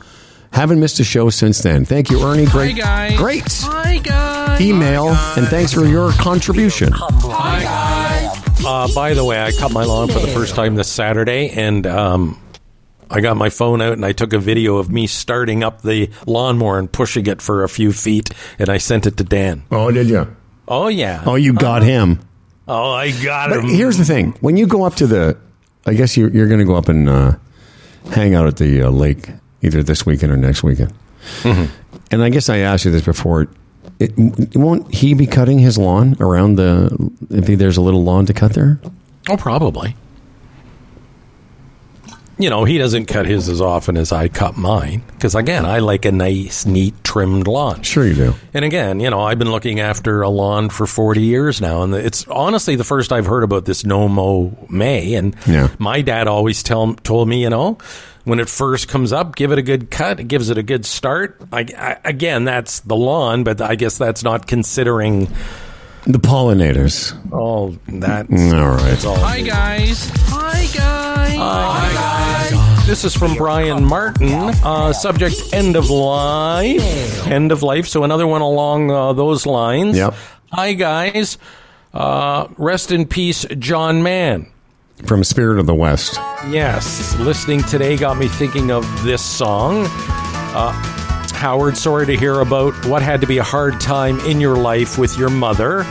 Haven't 0.52 0.80
missed 0.80 1.00
a 1.00 1.04
show 1.04 1.30
since 1.30 1.60
then. 1.62 1.86
Thank 1.86 2.10
you, 2.10 2.24
Ernie. 2.24 2.48
Great, 2.48 2.80
Hi 2.80 3.10
guys. 3.10 3.18
great 3.20 3.44
Hi 3.66 4.00
guys. 4.00 4.60
email, 4.60 5.10
and 5.10 5.48
thanks 5.48 5.72
for 5.74 5.86
your 5.86 6.12
contribution. 6.14 6.92
Uh, 8.64 8.88
by 8.94 9.14
the 9.14 9.24
way, 9.26 9.42
I 9.42 9.52
cut 9.52 9.72
my 9.72 9.84
lawn 9.84 10.08
for 10.10 10.20
the 10.20 10.28
first 10.28 10.56
time 10.56 10.76
this 10.76 10.88
Saturday, 10.88 11.50
and 11.50 11.86
um, 11.88 12.40
I 13.10 13.20
got 13.22 13.36
my 13.36 13.50
phone 13.50 13.82
out 13.82 13.94
and 13.94 14.06
I 14.06 14.12
took 14.12 14.34
a 14.34 14.40
video 14.40 14.78
of 14.78 14.90
me 14.90 15.08
starting 15.08 15.64
up 15.64 15.82
the 15.82 16.10
lawnmower 16.28 16.78
and 16.78 16.92
pushing 16.92 17.26
it 17.28 17.42
for 17.42 17.64
a 17.64 17.70
few 17.70 17.92
feet, 17.92 18.30
and 18.60 18.70
I 18.70 18.78
sent 18.78 19.08
it 19.08 19.18
to 19.18 19.24
Dan. 19.24 19.64
Oh, 19.72 19.92
did 19.92 20.08
you? 20.10 20.36
Oh 20.68 20.88
yeah. 20.88 21.24
Oh, 21.26 21.36
you 21.36 21.54
got 21.54 21.82
him. 21.82 22.20
Oh, 22.68 22.92
I 22.92 23.12
got 23.24 23.50
But 23.50 23.60
him. 23.64 23.70
here's 23.70 23.98
the 23.98 24.06
thing: 24.06 24.34
when 24.42 24.56
you 24.58 24.68
go 24.68 24.84
up 24.84 24.96
to 24.96 25.08
the, 25.08 25.38
I 25.86 25.94
guess 25.96 26.16
you're, 26.16 26.30
you're 26.30 26.48
going 26.48 26.60
to 26.60 26.66
go 26.66 26.76
up 26.76 26.88
and 26.88 27.10
uh, 27.10 27.36
hang 28.12 28.36
out 28.36 28.46
at 28.48 28.58
the 28.58 28.84
uh, 28.84 28.90
lake 28.90 29.30
either 29.64 29.82
this 29.82 30.06
weekend 30.06 30.32
or 30.32 30.38
next 30.38 30.62
weekend. 30.64 30.94
Mm-hmm. 31.42 31.66
And 32.12 32.24
I 32.24 32.30
guess 32.30 32.48
I 32.48 32.58
asked 32.60 32.86
you 32.86 32.92
this 32.92 33.04
before. 33.04 33.48
It, 34.02 34.56
won't 34.58 34.94
he 34.94 35.14
be 35.14 35.28
cutting 35.28 35.60
his 35.60 35.78
lawn 35.78 36.18
around 36.20 36.56
the? 36.56 36.90
If 37.30 37.46
there's 37.60 37.78
a 37.78 37.82
little 37.82 38.04
lawn 38.04 38.26
to 38.26 38.34
cut 38.34 38.54
there. 38.54 38.80
Oh, 39.30 39.38
probably. 39.38 39.96
You 42.38 42.50
know, 42.50 42.64
he 42.64 42.80
doesn't 42.80 43.06
cut 43.06 43.28
his 43.28 43.48
as 43.50 43.62
often 43.62 43.98
as 43.98 44.12
I 44.12 44.28
cut 44.28 44.58
mine 44.58 45.04
because, 45.12 45.36
again, 45.36 45.64
I 45.64 45.78
like 45.78 46.06
a 46.06 46.12
nice, 46.12 46.66
neat, 46.66 46.96
trimmed 47.04 47.46
lawn. 47.46 47.84
Sure, 47.84 48.08
you 48.08 48.16
do. 48.16 48.34
And 48.52 48.66
again, 48.66 49.00
you 49.00 49.12
know, 49.12 49.22
I've 49.22 49.38
been 49.38 49.52
looking 49.52 49.80
after 49.80 50.24
a 50.24 50.30
lawn 50.30 50.70
for 50.70 50.88
40 50.88 51.22
years 51.22 51.62
now, 51.62 51.84
and 51.84 51.94
it's 51.94 52.28
honestly 52.30 52.76
the 52.76 52.84
first 52.84 53.12
I've 53.12 53.28
heard 53.28 53.44
about 53.44 53.66
this 53.66 53.86
no 53.86 54.08
mow 54.10 54.58
May. 54.72 55.14
And 55.14 55.36
Yeah. 55.46 55.68
my 55.78 56.02
dad 56.02 56.28
always 56.28 56.64
tell, 56.64 56.96
told 56.96 57.28
me, 57.30 57.44
you 57.44 57.50
know, 57.52 57.78
when 58.24 58.40
it 58.40 58.50
first 58.50 58.88
comes 58.88 59.12
up, 59.14 59.36
give 59.36 59.52
it 59.52 59.58
a 59.60 59.62
good 59.62 59.90
cut. 59.92 60.20
It 60.20 60.28
gives 60.28 60.50
it 60.50 60.58
a 60.58 60.64
good 60.64 60.86
start. 60.86 61.40
I, 61.52 61.66
I, 61.78 61.98
again, 62.04 62.44
that's 62.46 62.82
the 62.82 62.96
lawn, 62.96 63.44
but 63.44 63.62
I 63.62 63.76
guess 63.76 63.98
that's 63.98 64.24
not 64.24 64.48
considering 64.48 65.26
The 66.06 66.20
pollinators. 66.20 67.14
all 67.34 67.76
that. 67.88 68.28
All 68.32 68.72
right. 68.76 68.94
It's 68.94 69.06
all 69.06 69.18
Hi 69.20 69.42
guys. 69.42 70.10
Hi 70.28 70.62
guys. 70.76 71.38
Hi 71.38 71.94
guys. 71.94 72.88
This 72.88 73.04
is 73.06 73.16
from 73.16 73.36
Brian 73.36 73.86
Martin. 73.86 74.34
Uh, 74.34 74.92
subject: 74.94 75.36
End 75.54 75.76
of 75.76 75.90
life. 75.90 77.28
End 77.28 77.52
of 77.52 77.64
life. 77.64 77.88
So 77.88 78.04
another 78.04 78.28
one 78.28 78.42
along 78.42 78.92
uh, 78.92 79.14
those 79.14 79.46
lines. 79.46 79.96
Yep. 79.98 80.14
Hi 80.52 80.74
guys. 80.74 81.38
Uh, 81.94 82.48
rest 82.58 82.92
in 82.92 83.06
peace, 83.06 83.46
John 83.60 84.02
Mann. 84.04 84.48
From 85.06 85.24
Spirit 85.24 85.60
of 85.60 85.66
the 85.66 85.74
West. 85.76 86.16
Yes, 86.50 87.16
listening 87.18 87.64
today 87.64 87.98
got 87.98 88.18
me 88.18 88.28
thinking 88.28 88.72
of 88.72 88.86
this 89.04 89.24
song. 89.24 89.86
Uh, 89.88 90.72
Howard, 91.34 91.76
sorry 91.76 92.06
to 92.06 92.16
hear 92.16 92.42
about 92.42 92.74
what 92.86 93.02
had 93.02 93.20
to 93.22 93.28
be 93.28 93.40
a 93.40 93.44
hard 93.44 93.82
time 93.82 94.20
in 94.22 94.40
your 94.40 94.56
life 94.56 95.00
with 95.00 95.18
your 95.18 95.30
mother, 95.30 95.84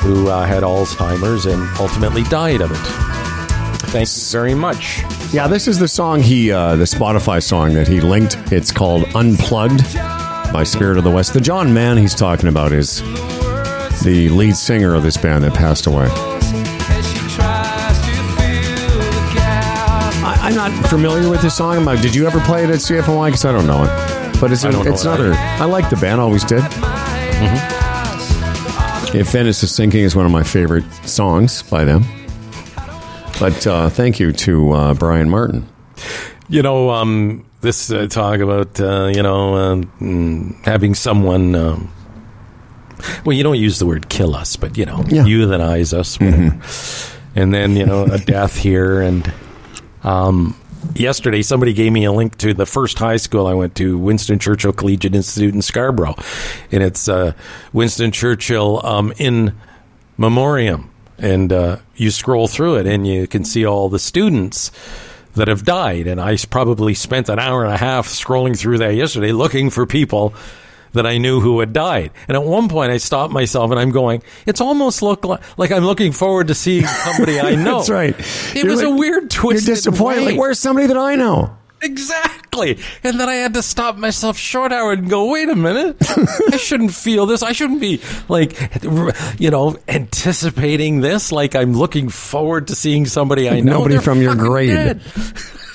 who 0.00 0.28
uh, 0.28 0.46
had 0.46 0.62
Alzheimer's 0.62 1.46
and 1.46 1.60
ultimately 1.78 2.22
died 2.24 2.60
of 2.60 2.70
it. 2.70 2.76
Thank 3.90 4.08
you 4.08 4.22
very 4.30 4.54
much. 4.54 5.02
Yeah, 5.32 5.48
this 5.48 5.66
is 5.66 5.78
the 5.78 5.88
song 5.88 6.22
he, 6.22 6.52
uh, 6.52 6.76
the 6.76 6.84
Spotify 6.84 7.42
song 7.42 7.74
that 7.74 7.88
he 7.88 8.00
linked. 8.00 8.36
It's 8.52 8.70
called 8.70 9.04
Unplugged 9.14 9.82
by 10.52 10.62
Spirit 10.62 10.98
of 10.98 11.04
the 11.04 11.10
West. 11.10 11.34
The 11.34 11.40
John 11.40 11.74
Mann 11.74 11.96
he's 11.96 12.14
talking 12.14 12.48
about 12.48 12.72
is 12.72 13.00
the 14.04 14.28
lead 14.30 14.56
singer 14.56 14.94
of 14.94 15.02
this 15.02 15.16
band 15.16 15.42
that 15.44 15.54
passed 15.54 15.86
away. 15.86 16.06
I'm 20.48 20.54
not 20.54 20.70
familiar 20.88 21.28
with 21.28 21.42
this 21.42 21.56
song. 21.58 21.74
I'm- 21.74 21.84
like, 21.84 22.00
Did 22.00 22.14
you 22.14 22.26
ever 22.26 22.40
play 22.40 22.64
it 22.64 22.70
at 22.70 22.76
CFNY? 22.80 23.26
Because 23.26 23.44
I 23.44 23.52
don't 23.52 23.66
know 23.66 23.84
it. 23.84 24.40
But 24.40 24.50
it's, 24.50 24.64
I 24.64 24.70
don't 24.70 24.86
it's 24.86 25.02
another. 25.04 25.34
I 25.34 25.66
like 25.66 25.90
the 25.90 25.96
band, 25.96 26.20
always 26.22 26.42
did. 26.44 26.62
If 29.14 29.30
Venice 29.32 29.62
is 29.62 29.74
Sinking 29.74 30.04
is 30.04 30.16
one 30.16 30.24
of 30.26 30.32
my 30.32 30.42
favorite 30.42 30.84
songs 31.04 31.62
by 31.64 31.84
them. 31.84 32.04
But 33.40 33.66
uh, 33.66 33.90
thank 33.90 34.20
you 34.20 34.32
to 34.32 34.72
uh, 34.72 34.94
Brian 34.94 35.28
Martin. 35.28 35.66
You 36.48 36.62
know, 36.62 36.90
um, 36.90 37.44
this 37.60 37.90
uh, 37.90 38.06
talk 38.06 38.40
about 38.40 38.78
uh, 38.80 39.06
you 39.14 39.22
know 39.22 39.54
uh, 39.54 39.74
mm, 40.00 40.64
having 40.64 40.94
someone. 40.94 41.54
Um, 41.54 41.90
well, 43.24 43.36
you 43.36 43.42
don't 43.42 43.58
use 43.58 43.78
the 43.78 43.86
word 43.86 44.08
kill 44.08 44.34
us, 44.34 44.56
but 44.56 44.76
you 44.78 44.84
know, 44.86 45.04
Yeah. 45.08 45.24
euthanize 45.24 45.92
us, 45.92 46.18
whatever. 46.18 46.58
And 47.34 47.52
then 47.52 47.76
you 47.76 47.84
know, 47.86 48.04
a 48.04 48.18
death 48.34 48.56
here, 48.56 49.00
and 49.00 49.30
um, 50.02 50.58
yesterday 50.94 51.42
somebody 51.42 51.72
gave 51.72 51.92
me 51.92 52.04
a 52.04 52.12
link 52.12 52.38
to 52.38 52.54
the 52.54 52.66
first 52.66 52.98
high 52.98 53.16
school 53.16 53.46
I 53.46 53.54
went 53.54 53.74
to, 53.76 53.98
Winston 53.98 54.38
Churchill 54.38 54.72
Collegiate 54.72 55.14
Institute 55.14 55.54
in 55.54 55.62
Scarborough, 55.62 56.16
and 56.70 56.82
it's 56.82 57.08
uh, 57.08 57.32
Winston 57.72 58.12
Churchill 58.12 58.84
um, 58.84 59.12
in 59.18 59.54
memoriam, 60.16 60.90
and 61.18 61.52
uh, 61.52 61.78
you 61.96 62.10
scroll 62.10 62.48
through 62.48 62.76
it, 62.76 62.86
and 62.86 63.06
you 63.06 63.26
can 63.26 63.44
see 63.44 63.64
all 63.64 63.88
the 63.88 63.98
students 63.98 64.70
that 65.34 65.48
have 65.48 65.64
died. 65.64 66.06
And 66.06 66.20
I 66.20 66.36
probably 66.50 66.94
spent 66.94 67.28
an 67.28 67.38
hour 67.38 67.64
and 67.64 67.72
a 67.72 67.76
half 67.76 68.08
scrolling 68.08 68.58
through 68.58 68.78
that 68.78 68.94
yesterday, 68.94 69.32
looking 69.32 69.70
for 69.70 69.86
people 69.86 70.34
that 70.98 71.06
I 71.06 71.18
knew 71.18 71.40
who 71.40 71.60
had 71.60 71.72
died. 71.72 72.12
And 72.28 72.36
at 72.36 72.44
one 72.44 72.68
point, 72.68 72.92
I 72.92 72.98
stopped 72.98 73.32
myself, 73.32 73.70
and 73.70 73.80
I'm 73.80 73.90
going, 73.90 74.22
"It's 74.46 74.60
almost 74.60 75.02
look 75.02 75.24
like, 75.24 75.58
like 75.58 75.72
I'm 75.72 75.84
looking 75.84 76.12
forward 76.12 76.48
to 76.48 76.54
seeing 76.54 76.86
somebody 76.86 77.40
I 77.40 77.54
know." 77.56 77.78
That's 77.78 77.90
right. 77.90 78.14
It 78.54 78.64
was 78.66 78.82
a 78.82 78.90
weird 78.90 79.30
twist. 79.30 79.66
You're 79.66 79.74
disappointed. 79.74 80.24
Like, 80.24 80.38
where's 80.38 80.58
somebody 80.58 80.86
that 80.88 80.96
I 80.98 81.16
know? 81.16 81.56
Exactly. 81.80 82.78
And 83.04 83.20
then 83.20 83.28
I 83.28 83.34
had 83.34 83.54
to 83.54 83.62
stop 83.62 83.96
myself 83.96 84.36
short 84.36 84.72
hour 84.72 84.92
and 84.92 85.08
go, 85.08 85.30
wait 85.30 85.48
a 85.48 85.54
minute. 85.54 85.96
I 86.52 86.56
shouldn't 86.56 86.92
feel 86.92 87.26
this. 87.26 87.42
I 87.42 87.52
shouldn't 87.52 87.80
be 87.80 88.00
like, 88.28 88.58
you 89.40 89.50
know, 89.50 89.76
anticipating 89.86 91.00
this. 91.00 91.30
Like 91.30 91.54
I'm 91.54 91.74
looking 91.74 92.08
forward 92.08 92.68
to 92.68 92.74
seeing 92.74 93.06
somebody 93.06 93.48
I 93.48 93.60
know. 93.60 93.74
Nobody 93.74 93.94
They're 93.94 94.02
from 94.02 94.20
your 94.20 94.34
grade. 94.34 95.00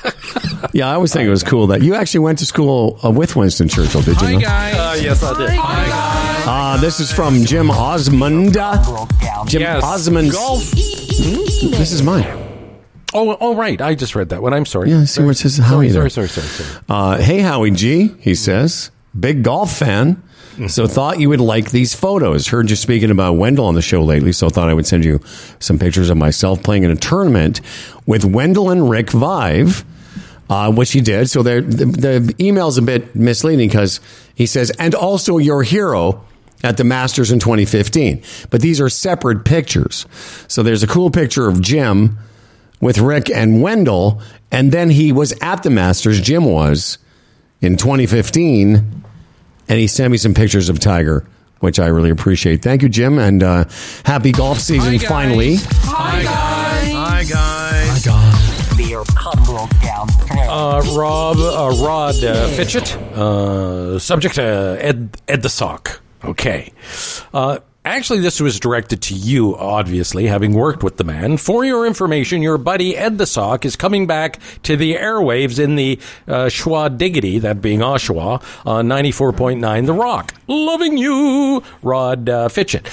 Dead. 0.04 0.14
Yeah, 0.74 0.88
I 0.90 0.94
always 0.96 1.14
think 1.14 1.28
it 1.28 1.30
was 1.30 1.44
cool 1.44 1.68
that 1.68 1.84
you 1.84 1.94
actually 1.94 2.22
went 2.22 2.40
to 2.40 2.46
school 2.46 2.98
uh, 3.04 3.12
with 3.12 3.36
Winston 3.36 3.68
Churchill. 3.68 4.02
Did 4.02 4.20
you 4.22 4.28
Hi 4.28 4.34
know? 4.34 4.40
guys. 4.40 4.76
Uh, 4.76 5.02
yes, 5.04 5.22
I 5.24 5.38
did. 5.38 5.50
Hi 5.52 5.88
guys. 5.88 6.46
Uh, 6.48 6.82
this 6.82 7.00
is 7.00 7.12
from 7.12 7.44
Jim 7.46 7.70
Osmond. 7.70 8.54
Jim 9.48 9.62
Yes. 9.62 9.84
Osmond. 9.84 10.32
Golf. 10.32 10.62
This 10.72 11.92
is 11.92 12.02
mine. 12.02 12.26
Oh, 13.14 13.38
oh, 13.40 13.56
right. 13.56 13.80
I 13.82 13.94
just 13.94 14.16
read 14.16 14.30
that 14.30 14.42
one. 14.42 14.54
I'm 14.54 14.66
sorry. 14.66 14.90
Yeah, 14.90 15.06
see 15.06 15.22
where 15.22 15.32
it 15.32 15.38
says 15.38 15.58
Howie 15.58 15.90
sorry, 15.90 16.02
there. 16.04 16.10
sorry, 16.10 16.28
sorry, 16.30 16.48
sorry, 16.48 16.70
sorry. 16.70 16.84
Uh, 16.90 17.18
hey, 17.22 17.40
Howie 17.40 17.70
G, 17.72 18.08
he 18.20 18.34
says, 18.34 18.90
big 19.20 19.44
golf 19.44 19.78
fan. 19.78 20.24
So 20.68 20.86
thought 20.88 21.20
you 21.20 21.30
would 21.30 21.42
like 21.42 21.72
these 21.72 21.94
photos. 21.96 22.48
Heard 22.48 22.70
you 22.70 22.76
speaking 22.76 23.10
about 23.12 23.34
Wendel 23.34 23.66
on 23.66 23.74
the 23.76 23.82
show 23.82 24.04
lately, 24.04 24.32
so 24.32 24.50
thought 24.50 24.70
I 24.70 24.74
would 24.74 24.86
send 24.86 25.04
you 25.04 25.20
some 25.60 25.78
pictures 25.80 26.10
of 26.12 26.18
myself 26.18 26.62
playing 26.64 26.84
in 26.84 26.92
a 26.92 26.96
tournament 26.96 27.60
with 28.06 28.24
Wendel 28.24 28.70
and 28.70 28.88
Rick 28.88 29.08
Vaive, 29.08 29.84
uh, 30.54 30.72
which 30.72 30.92
he 30.92 31.02
did. 31.02 31.28
So 31.30 31.42
the, 31.42 31.62
the 31.62 32.36
email's 32.40 32.78
a 32.78 32.84
bit 32.84 33.16
misleading 33.16 33.70
because 33.70 34.00
he 34.36 34.46
says, 34.46 34.72
and 34.78 34.94
also 34.94 35.40
your 35.40 35.64
hero 35.64 36.24
at 36.64 36.78
the 36.78 36.84
Masters 36.84 37.32
in 37.32 37.40
2015. 37.40 38.22
But 38.52 38.62
these 38.62 38.80
are 38.80 38.88
separate 38.88 39.46
pictures. 39.46 40.06
So 40.48 40.62
there's 40.62 40.84
a 40.84 40.88
cool 40.88 41.10
picture 41.10 41.48
of 41.48 41.60
Jim 41.60 42.20
with 42.80 43.00
Rick 43.00 43.32
and 43.32 43.64
Wendel, 43.64 44.22
and 44.52 44.72
then 44.72 44.92
he 44.92 45.12
was 45.12 45.34
at 45.42 45.64
the 45.64 45.72
Masters, 45.72 46.22
Jim 46.22 46.46
was, 46.46 47.00
in 47.62 47.76
2015, 47.76 48.76
and 49.70 49.80
he 49.80 49.88
sent 49.88 50.12
me 50.12 50.18
some 50.18 50.36
pictures 50.36 50.70
of 50.70 50.80
Tiger, 50.80 51.26
which 51.62 51.80
I 51.80 51.88
really 51.88 52.12
appreciate. 52.12 52.62
Thank 52.62 52.84
you, 52.84 52.90
Jim, 52.90 53.18
and 53.18 53.42
uh, 53.42 53.66
happy 54.06 54.32
golf 54.32 54.60
season 54.60 55.00
finally. 55.00 55.56
Hi, 55.56 56.24
guys. 56.24 56.28
finally. 56.28 56.94
Hi 56.94 57.24
guys. 57.24 58.06
Hi 58.06 58.12
guys. 58.12 58.44
Uh, 60.32 60.82
Rob, 60.96 61.38
uh, 61.38 61.84
Rod 61.84 62.24
uh, 62.24 62.48
Fitchett, 62.50 62.96
uh, 63.16 64.00
subject 64.00 64.38
uh, 64.38 64.78
Ed, 64.80 65.18
Ed 65.28 65.42
the 65.42 65.50
Sock. 65.50 66.02
Okay. 66.24 66.72
Uh, 67.34 67.60
actually, 67.84 68.20
this 68.20 68.40
was 68.40 68.60
directed 68.60 69.02
to 69.04 69.14
you, 69.14 69.56
obviously, 69.58 70.26
having 70.28 70.54
worked 70.54 70.84
with 70.84 70.98
the 70.98 71.04
man. 71.04 71.38
For 71.38 71.66
your 71.66 71.86
information, 71.86 72.42
your 72.42 72.58
buddy 72.58 72.96
Ed 72.96 73.18
the 73.18 73.26
Sock 73.26 73.66
is 73.66 73.76
coming 73.76 74.08
back 74.08 74.40
to 74.64 74.78
the 74.78 74.96
airwaves 74.96 75.62
in 75.62 75.76
the 75.76 76.00
uh, 76.28 76.46
Schwa 76.46 76.96
Diggity, 76.98 77.40
that 77.40 77.62
being 77.62 77.80
Oshawa, 77.80 78.42
on 78.66 78.88
94.9 78.88 79.86
The 79.86 79.94
Rock. 79.94 80.34
Loving 80.48 80.98
you, 80.98 81.64
Rod 81.82 82.30
uh, 82.30 82.48
Fitchett. 82.48 82.88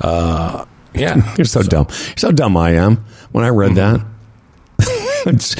Uh, 0.00 0.64
yeah. 0.94 1.34
You're 1.36 1.44
so 1.44 1.62
dumb. 1.62 1.86
So 2.16 2.32
dumb 2.32 2.56
I 2.56 2.70
am. 2.72 3.04
When 3.32 3.44
I 3.44 3.48
read 3.48 3.74
that, 3.76 4.00
It's- 5.26 5.56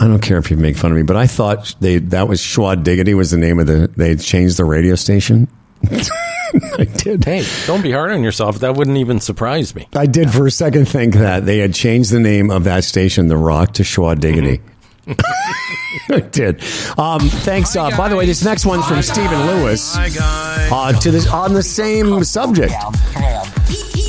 I 0.00 0.06
don't 0.06 0.20
care 0.20 0.38
if 0.38 0.50
you 0.50 0.56
make 0.56 0.76
fun 0.76 0.92
of 0.92 0.96
me, 0.96 1.02
but 1.02 1.16
I 1.16 1.26
thought 1.26 1.74
they 1.80 1.98
that 1.98 2.28
was 2.28 2.40
Schwa 2.40 2.82
Diggity 2.82 3.14
was 3.14 3.30
the 3.30 3.36
name 3.36 3.58
of 3.58 3.66
the. 3.66 3.90
They 3.96 4.14
changed 4.16 4.56
the 4.56 4.64
radio 4.64 4.94
station. 4.94 5.48
I 5.88 6.84
did. 6.84 7.24
Hey, 7.24 7.44
don't 7.66 7.82
be 7.82 7.92
hard 7.92 8.10
on 8.12 8.22
yourself. 8.22 8.60
That 8.60 8.74
wouldn't 8.74 8.96
even 8.96 9.20
surprise 9.20 9.74
me. 9.74 9.88
I 9.94 10.06
did 10.06 10.30
for 10.30 10.46
a 10.46 10.50
second 10.50 10.86
think 10.86 11.14
that 11.14 11.46
they 11.46 11.58
had 11.58 11.74
changed 11.74 12.10
the 12.10 12.20
name 12.20 12.50
of 12.50 12.64
that 12.64 12.84
station, 12.84 13.28
The 13.28 13.36
Rock, 13.36 13.74
to 13.74 13.82
Schwa 13.82 14.18
Diggity. 14.18 14.58
Mm-hmm. 14.58 15.12
I 16.10 16.20
did. 16.20 16.62
Um, 16.98 17.20
thanks. 17.20 17.74
Uh, 17.76 17.90
by 17.96 18.08
the 18.08 18.16
way, 18.16 18.26
this 18.26 18.44
next 18.44 18.66
one's 18.66 18.86
from 18.86 19.02
Stephen 19.02 19.46
Lewis. 19.46 19.96
Uh, 19.96 20.92
to 21.00 21.10
this 21.10 21.28
on 21.28 21.54
the 21.54 21.62
same 21.62 22.24
subject. 22.24 22.74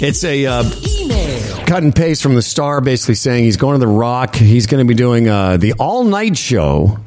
It's 0.02 0.24
a 0.24 0.46
uh, 0.46 0.64
cut 1.66 1.84
and 1.84 1.96
paste 1.96 2.24
from 2.24 2.36
the 2.36 2.42
Star, 2.42 2.82
basically 2.82 3.16
saying 3.16 3.44
he's 3.44 3.58
going 3.58 3.80
to 3.80 3.86
the 3.86 3.92
Rock. 3.92 4.36
He's 4.36 4.66
going 4.66 4.86
to 4.86 4.88
be 4.88 4.96
doing 4.96 5.28
uh, 5.28 5.58
the 5.58 5.74
all 5.74 6.04
night 6.04 6.38
show. 6.38 6.98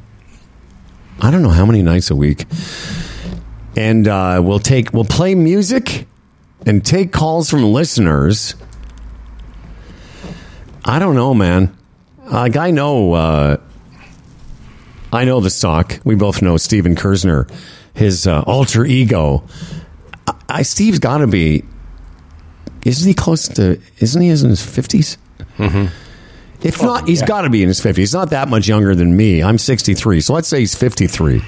I 1.20 1.30
don't 1.30 1.42
know 1.42 1.50
how 1.50 1.64
many 1.64 1.82
nights 1.82 2.10
a 2.10 2.16
week, 2.16 2.46
and 3.76 4.06
uh, 4.08 4.40
we'll 4.44 4.58
take 4.58 4.92
we'll 4.92 5.04
play 5.04 5.34
music 5.34 6.06
and 6.66 6.84
take 6.84 7.12
calls 7.12 7.48
from 7.48 7.62
listeners. 7.64 8.54
I 10.84 10.98
don't 10.98 11.14
know, 11.14 11.32
man. 11.32 11.76
Like 12.24 12.56
I 12.56 12.72
know, 12.72 13.12
uh, 13.12 13.56
I 15.12 15.24
know 15.24 15.40
the 15.40 15.50
sock. 15.50 16.00
We 16.04 16.14
both 16.14 16.42
know 16.42 16.56
Steven 16.56 16.94
Kerzner 16.96 17.50
his 17.94 18.26
uh, 18.26 18.40
alter 18.42 18.84
ego. 18.84 19.44
I, 20.26 20.34
I 20.48 20.62
Steve's 20.62 20.98
got 20.98 21.18
to 21.18 21.26
be. 21.26 21.64
Isn't 22.84 23.06
he 23.06 23.14
close 23.14 23.48
to? 23.48 23.80
Isn't 23.98 24.22
he 24.22 24.28
in 24.28 24.36
his 24.36 24.60
50s 24.60 25.16
Mm-hmm. 25.58 26.66
If 26.66 26.80
not, 26.80 27.08
he's 27.08 27.22
got 27.22 27.42
to 27.42 27.50
be 27.50 27.62
in 27.62 27.68
his 27.68 27.80
50s. 27.80 27.96
He's 27.96 28.14
not 28.14 28.30
that 28.30 28.48
much 28.48 28.68
younger 28.68 28.94
than 28.94 29.16
me. 29.16 29.42
I'm 29.42 29.58
63, 29.58 30.20
so 30.20 30.32
let's 30.32 30.48
say 30.48 30.60
he's 30.60 30.74
53. 30.74 31.42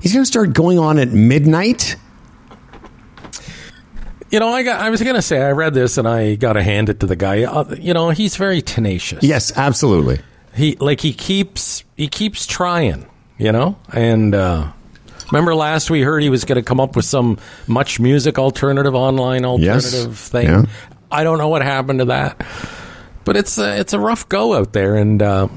He's 0.00 0.12
going 0.12 0.22
to 0.22 0.26
start 0.26 0.52
going 0.52 0.78
on 0.78 0.98
at 0.98 1.08
midnight. 1.08 1.96
You 4.30 4.38
know, 4.38 4.48
I 4.48 4.62
got. 4.62 4.80
I 4.80 4.90
was 4.90 5.02
going 5.02 5.16
to 5.16 5.22
say 5.22 5.40
I 5.40 5.52
read 5.52 5.74
this 5.74 5.98
and 5.98 6.06
I 6.06 6.36
got 6.36 6.52
to 6.52 6.62
hand 6.62 6.88
it 6.88 7.00
to 7.00 7.06
the 7.06 7.16
guy. 7.16 7.44
Uh, 7.44 7.74
you 7.78 7.94
know, 7.94 8.10
he's 8.10 8.36
very 8.36 8.62
tenacious. 8.62 9.24
Yes, 9.24 9.56
absolutely. 9.56 10.20
He 10.54 10.76
like 10.76 11.00
he 11.00 11.12
keeps 11.12 11.84
he 11.96 12.08
keeps 12.08 12.46
trying. 12.46 13.06
You 13.38 13.52
know, 13.52 13.78
and 13.90 14.34
uh, 14.34 14.70
remember 15.32 15.54
last 15.54 15.88
we 15.88 16.02
heard 16.02 16.22
he 16.22 16.28
was 16.28 16.44
going 16.44 16.56
to 16.56 16.62
come 16.62 16.78
up 16.78 16.94
with 16.94 17.06
some 17.06 17.38
much 17.66 17.98
music 17.98 18.38
alternative 18.38 18.94
online 18.94 19.46
alternative 19.46 20.18
thing. 20.18 20.46
Yeah. 20.46 20.64
I 21.10 21.24
don't 21.24 21.38
know 21.38 21.48
what 21.48 21.62
happened 21.62 22.00
to 22.00 22.04
that, 22.06 22.44
but 23.24 23.38
it's 23.38 23.56
a, 23.56 23.80
it's 23.80 23.94
a 23.94 23.98
rough 23.98 24.28
go 24.28 24.54
out 24.54 24.74
there, 24.74 24.94
and 24.94 25.22
uh, 25.22 25.48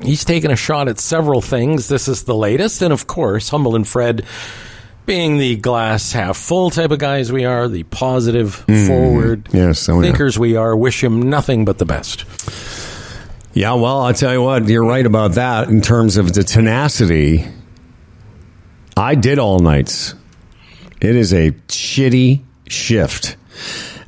he's 0.00 0.24
taken 0.24 0.52
a 0.52 0.56
shot 0.56 0.86
at 0.86 1.00
several 1.00 1.40
things. 1.40 1.88
This 1.88 2.06
is 2.06 2.22
the 2.22 2.36
latest, 2.36 2.82
and 2.82 2.92
of 2.92 3.08
course, 3.08 3.48
Humble 3.48 3.74
and 3.74 3.86
Fred. 3.86 4.24
Being 5.04 5.38
the 5.38 5.56
glass 5.56 6.12
half 6.12 6.36
full 6.36 6.70
type 6.70 6.90
of 6.90 6.98
guys 6.98 7.32
we 7.32 7.46
are, 7.46 7.66
the 7.66 7.82
positive, 7.82 8.54
forward 8.54 9.44
Mm-hmm. 9.46 9.56
Yes, 9.56 9.88
oh, 9.88 9.96
yeah. 9.96 10.02
thinkers 10.02 10.38
we 10.38 10.54
are, 10.54 10.76
wish 10.76 11.02
him 11.02 11.30
nothing 11.30 11.64
but 11.64 11.78
the 11.78 11.86
best. 11.86 12.26
Yeah, 13.54 13.74
well, 13.74 14.00
I'll 14.00 14.14
tell 14.14 14.32
you 14.32 14.42
what, 14.42 14.68
you're 14.68 14.84
right 14.84 15.04
about 15.04 15.32
that 15.32 15.68
in 15.68 15.80
terms 15.80 16.16
of 16.16 16.32
the 16.32 16.44
tenacity. 16.44 17.46
I 18.96 19.14
did 19.14 19.38
all 19.38 19.58
nights. 19.58 20.14
It 21.00 21.16
is 21.16 21.32
a 21.32 21.52
shitty 21.68 22.42
shift. 22.68 23.36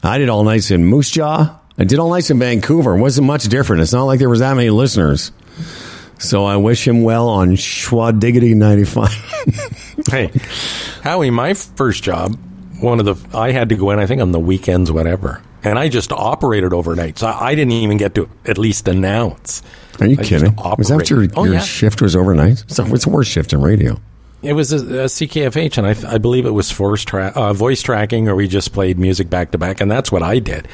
I 0.03 0.19
did 0.19 0.29
all 0.29 0.45
nights 0.45 0.71
in 0.71 0.85
Moose 0.85 1.11
Jaw. 1.11 1.59
I 1.79 1.85
did 1.85 1.99
all 1.99 2.11
nights 2.11 2.31
in 2.31 2.39
Vancouver. 2.39 2.97
It 2.97 3.01
wasn't 3.01 3.27
much 3.27 3.45
different. 3.45 3.83
It's 3.83 3.93
not 3.93 4.05
like 4.05 4.19
there 4.19 4.29
was 4.29 4.41
that 4.41 4.55
many 4.55 4.71
listeners. 4.71 5.33
So 6.19 6.45
I 6.45 6.57
wish 6.57 6.87
him 6.87 7.03
well 7.03 7.29
on 7.29 7.53
Schwa 7.53 8.19
Diggity 8.19 8.55
95. 8.55 9.09
Hey, 10.11 10.31
Howie, 11.03 11.31
my 11.31 11.53
first 11.53 12.03
job, 12.03 12.37
one 12.81 13.01
of 13.01 13.05
the, 13.05 13.37
I 13.37 13.53
had 13.53 13.69
to 13.69 13.75
go 13.77 13.91
in, 13.91 13.99
I 13.99 14.07
think 14.07 14.23
on 14.23 14.33
the 14.33 14.41
weekends, 14.41 14.91
whatever. 14.91 15.43
And 15.63 15.79
I 15.79 15.89
just 15.89 16.13
operated 16.13 16.73
overnight. 16.73 17.19
So 17.19 17.27
I 17.27 17.55
didn't 17.55 17.73
even 17.73 17.97
get 17.99 18.15
to 18.15 18.29
at 18.47 18.57
least 18.59 18.89
announce. 18.89 19.63
Are 20.01 20.07
you 20.07 20.17
I 20.19 20.23
kidding? 20.23 20.57
Was 20.57 20.89
that 20.89 21.11
your. 21.11 21.27
Oh, 21.37 21.45
your 21.45 21.55
yeah. 21.55 21.61
shift 21.61 22.01
was 22.01 22.17
overnight? 22.17 22.65
So 22.69 22.85
what's 22.85 23.05
the 23.05 23.11
worst 23.11 23.31
shift 23.31 23.53
in 23.53 23.61
radio? 23.61 24.01
It 24.43 24.55
was 24.55 24.73
a, 24.73 24.77
a 24.77 25.05
CKFH, 25.05 25.77
and 25.77 25.87
I, 25.87 26.15
I 26.15 26.17
believe 26.19 26.47
it 26.47 26.51
was 26.51 26.71
force 26.71 27.05
tra- 27.05 27.33
uh, 27.35 27.53
voice 27.53 27.83
tracking, 27.83 28.27
or 28.27 28.35
we 28.35 28.49
just 28.49 28.73
played 28.73 28.99
music 28.99 29.29
back 29.29 29.51
to 29.51 29.59
back, 29.59 29.83
and 29.83 29.91
that's 29.91 30.11
what 30.11 30.23
I 30.23 30.39
did. 30.39 30.67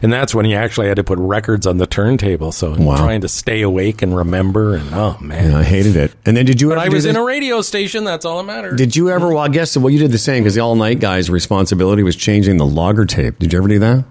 And 0.00 0.12
that's 0.12 0.34
when 0.34 0.46
you 0.46 0.56
actually 0.56 0.88
had 0.88 0.96
to 0.96 1.04
put 1.04 1.18
records 1.18 1.64
on 1.66 1.76
the 1.76 1.86
turntable. 1.86 2.50
So 2.50 2.74
Wow. 2.74 2.96
trying 2.96 3.20
to 3.20 3.28
stay 3.28 3.60
awake 3.62 4.02
and 4.02 4.16
remember, 4.16 4.74
and 4.74 4.92
oh 4.94 5.16
man, 5.20 5.44
And 5.44 5.56
I 5.56 5.62
hated 5.62 5.94
it. 5.94 6.12
And 6.26 6.36
then 6.36 6.44
did 6.46 6.60
you 6.60 6.72
ever 6.72 6.80
I 6.80 6.88
was 6.88 7.04
in 7.04 7.14
a 7.14 7.22
radio 7.22 7.60
station. 7.60 8.02
That's 8.04 8.24
all 8.24 8.38
that 8.38 8.44
mattered. 8.44 8.76
Did 8.78 8.96
you 8.96 9.10
ever? 9.10 9.28
Well, 9.28 9.38
I 9.38 9.48
guess 9.48 9.76
well, 9.76 9.90
you 9.90 10.00
did 10.00 10.10
the 10.10 10.18
same 10.18 10.42
because 10.42 10.54
the 10.56 10.60
all 10.62 10.74
night 10.74 10.98
guy's 10.98 11.30
responsibility 11.30 12.02
was 12.02 12.16
changing 12.16 12.56
the 12.56 12.66
logger 12.66 13.04
tape. 13.04 13.38
Did 13.38 13.52
you 13.52 13.58
ever 13.58 13.68
do 13.68 13.78
that? 13.78 14.04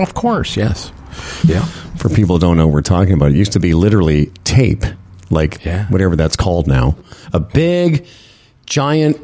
Of 0.00 0.14
course, 0.14 0.56
yes, 0.56 0.92
yeah. 1.44 1.64
For 1.96 2.08
people 2.08 2.36
who 2.36 2.40
don't 2.40 2.56
know 2.56 2.66
what 2.66 2.74
we're 2.74 2.82
talking 2.82 3.12
about, 3.14 3.30
it 3.32 3.36
used 3.36 3.52
to 3.52 3.60
be 3.60 3.74
literally 3.74 4.26
tape, 4.44 4.84
like 5.30 5.64
Yeah. 5.64 5.86
whatever 5.88 6.14
that's 6.16 6.36
called 6.36 6.66
now, 6.68 6.96
a 7.32 7.40
big, 7.40 8.06
giant 8.66 9.18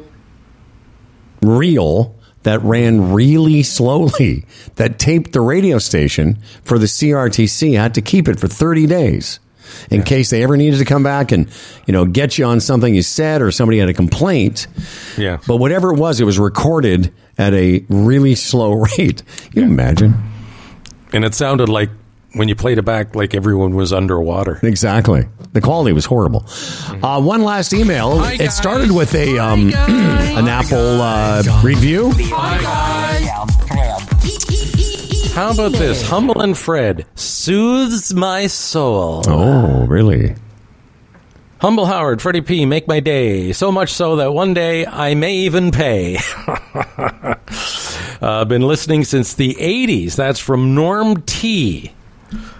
reel 1.41 2.15
that 2.43 2.61
ran 2.63 3.13
really 3.13 3.63
slowly 3.63 4.45
that 4.75 4.99
taped 4.99 5.31
the 5.33 5.41
radio 5.41 5.77
station 5.79 6.37
for 6.63 6.77
the 6.77 6.85
CRTC. 6.85 7.75
Had 7.77 7.93
to 7.95 8.01
keep 8.01 8.27
it 8.27 8.39
for 8.39 8.47
thirty 8.47 8.85
days. 8.85 9.39
In 9.89 10.03
case 10.03 10.29
they 10.29 10.43
ever 10.43 10.55
needed 10.55 10.77
to 10.77 10.85
come 10.85 11.01
back 11.01 11.31
and, 11.31 11.49
you 11.87 11.91
know, 11.91 12.05
get 12.05 12.37
you 12.37 12.45
on 12.45 12.59
something 12.61 12.93
you 12.93 13.01
said 13.01 13.41
or 13.41 13.51
somebody 13.51 13.79
had 13.79 13.89
a 13.89 13.93
complaint. 13.95 14.67
Yeah. 15.17 15.39
But 15.47 15.57
whatever 15.57 15.91
it 15.91 15.99
was, 15.99 16.21
it 16.21 16.23
was 16.23 16.37
recorded 16.37 17.11
at 17.37 17.53
a 17.55 17.83
really 17.89 18.35
slow 18.35 18.71
rate. 18.97 19.23
You 19.53 19.63
imagine? 19.63 20.13
And 21.15 21.23
it 21.23 21.33
sounded 21.33 21.69
like 21.69 21.89
when 22.33 22.49
you 22.49 22.55
played 22.55 22.77
it 22.77 22.81
back, 22.81 23.15
like 23.15 23.33
everyone 23.33 23.73
was 23.73 23.93
underwater. 23.93 24.59
Exactly. 24.61 25.23
The 25.53 25.61
quality 25.61 25.93
was 25.93 26.03
horrible. 26.03 26.45
Uh, 27.01 27.21
one 27.21 27.41
last 27.43 27.71
email. 27.71 28.19
Hi, 28.19 28.33
it 28.33 28.51
started 28.51 28.91
with 28.91 29.15
a 29.15 29.39
um, 29.39 29.71
Hi, 29.71 29.89
an 30.37 30.49
Apple 30.49 31.01
uh, 31.01 31.61
review. 31.63 32.11
How 35.33 35.51
about 35.51 35.71
this? 35.71 36.05
Humble 36.05 36.41
and 36.41 36.57
Fred 36.57 37.05
soothes 37.15 38.13
my 38.13 38.47
soul. 38.47 39.23
Oh, 39.25 39.85
really? 39.87 40.35
Humble 41.61 41.85
Howard, 41.85 42.21
Freddie 42.21 42.41
P, 42.41 42.65
make 42.65 42.89
my 42.89 42.99
day. 42.99 43.53
So 43.53 43.71
much 43.71 43.93
so 43.93 44.17
that 44.17 44.33
one 44.33 44.53
day 44.53 44.85
I 44.85 45.15
may 45.15 45.35
even 45.37 45.71
pay. 45.71 46.17
uh, 48.21 48.45
been 48.45 48.61
listening 48.61 49.03
since 49.03 49.33
the 49.33 49.55
80s. 49.55 50.15
That's 50.15 50.39
from 50.39 50.75
Norm 50.75 51.21
T. 51.23 51.91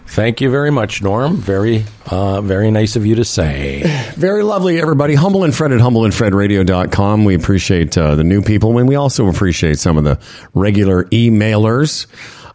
Thank 0.07 0.39
you 0.39 0.49
very 0.49 0.71
much, 0.71 1.01
Norm. 1.01 1.37
Very, 1.37 1.83
uh, 2.05 2.39
very 2.41 2.71
nice 2.71 2.95
of 2.95 3.05
you 3.05 3.15
to 3.15 3.25
say. 3.25 3.81
Very 4.15 4.43
lovely, 4.43 4.79
everybody. 4.79 5.15
Humble 5.15 5.43
and 5.43 5.53
Fred 5.53 5.71
at 5.71 5.81
humbleandfredradio.com. 5.81 7.25
We 7.25 7.35
appreciate 7.35 7.97
uh, 7.97 8.15
the 8.15 8.23
new 8.23 8.41
people, 8.41 8.77
and 8.77 8.87
we 8.87 8.95
also 8.95 9.27
appreciate 9.27 9.79
some 9.79 9.97
of 9.97 10.03
the 10.03 10.19
regular 10.53 11.05
emailers. 11.05 12.05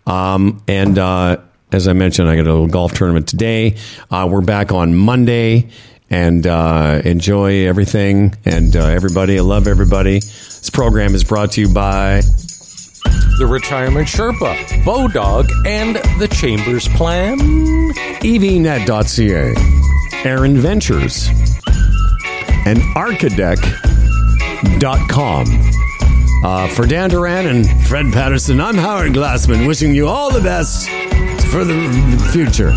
Um, 0.09 0.63
and 0.69 0.97
uh, 0.99 1.39
as 1.73 1.87
I 1.87 1.93
mentioned, 1.93 2.31
I 2.31 2.37
got 2.37 2.47
a 2.47 2.53
little 2.53 2.69
golf 2.69 2.95
tournament 2.95 3.29
today. 3.29 3.77
Uh, 4.11 4.29
we're 4.31 4.41
back 4.41 4.73
on 4.73 4.95
Monday, 4.95 5.69
and 6.09 6.47
uh, 6.47 7.03
enjoy 7.05 7.67
everything. 7.67 8.35
And 8.45 8.75
uh, 8.75 8.87
everybody, 8.87 9.37
I 9.37 9.43
love 9.43 9.67
everybody. 9.67 10.21
This 10.21 10.71
program 10.71 11.15
is 11.15 11.25
brought 11.25 11.53
to 11.53 11.61
you 11.61 11.69
by 11.69 12.23
The 13.41 13.47
Retirement 13.47 14.07
Sherpa, 14.07 14.55
Bodog, 14.85 15.51
and 15.67 15.97
the 16.21 16.29
Chambers 16.29 16.87
Plan. 16.89 17.39
evnet.ca, 18.21 19.55
Aaron 20.29 20.59
Ventures, 20.59 21.29
and 22.67 22.81
Archidec.com. 22.95 23.71
Uh, 26.45 26.69
for 26.69 26.85
Dan 26.87 27.09
Duran 27.09 27.47
and 27.47 27.67
Fred 27.87 28.13
Patterson, 28.13 28.61
I'm 28.61 28.77
Howard 28.77 29.15
Glassman, 29.15 29.67
wishing 29.67 29.95
you 29.95 30.07
all 30.07 30.31
the 30.31 30.43
best 30.43 30.91
for 31.47 31.65
the 31.65 32.29
future. 32.33 32.75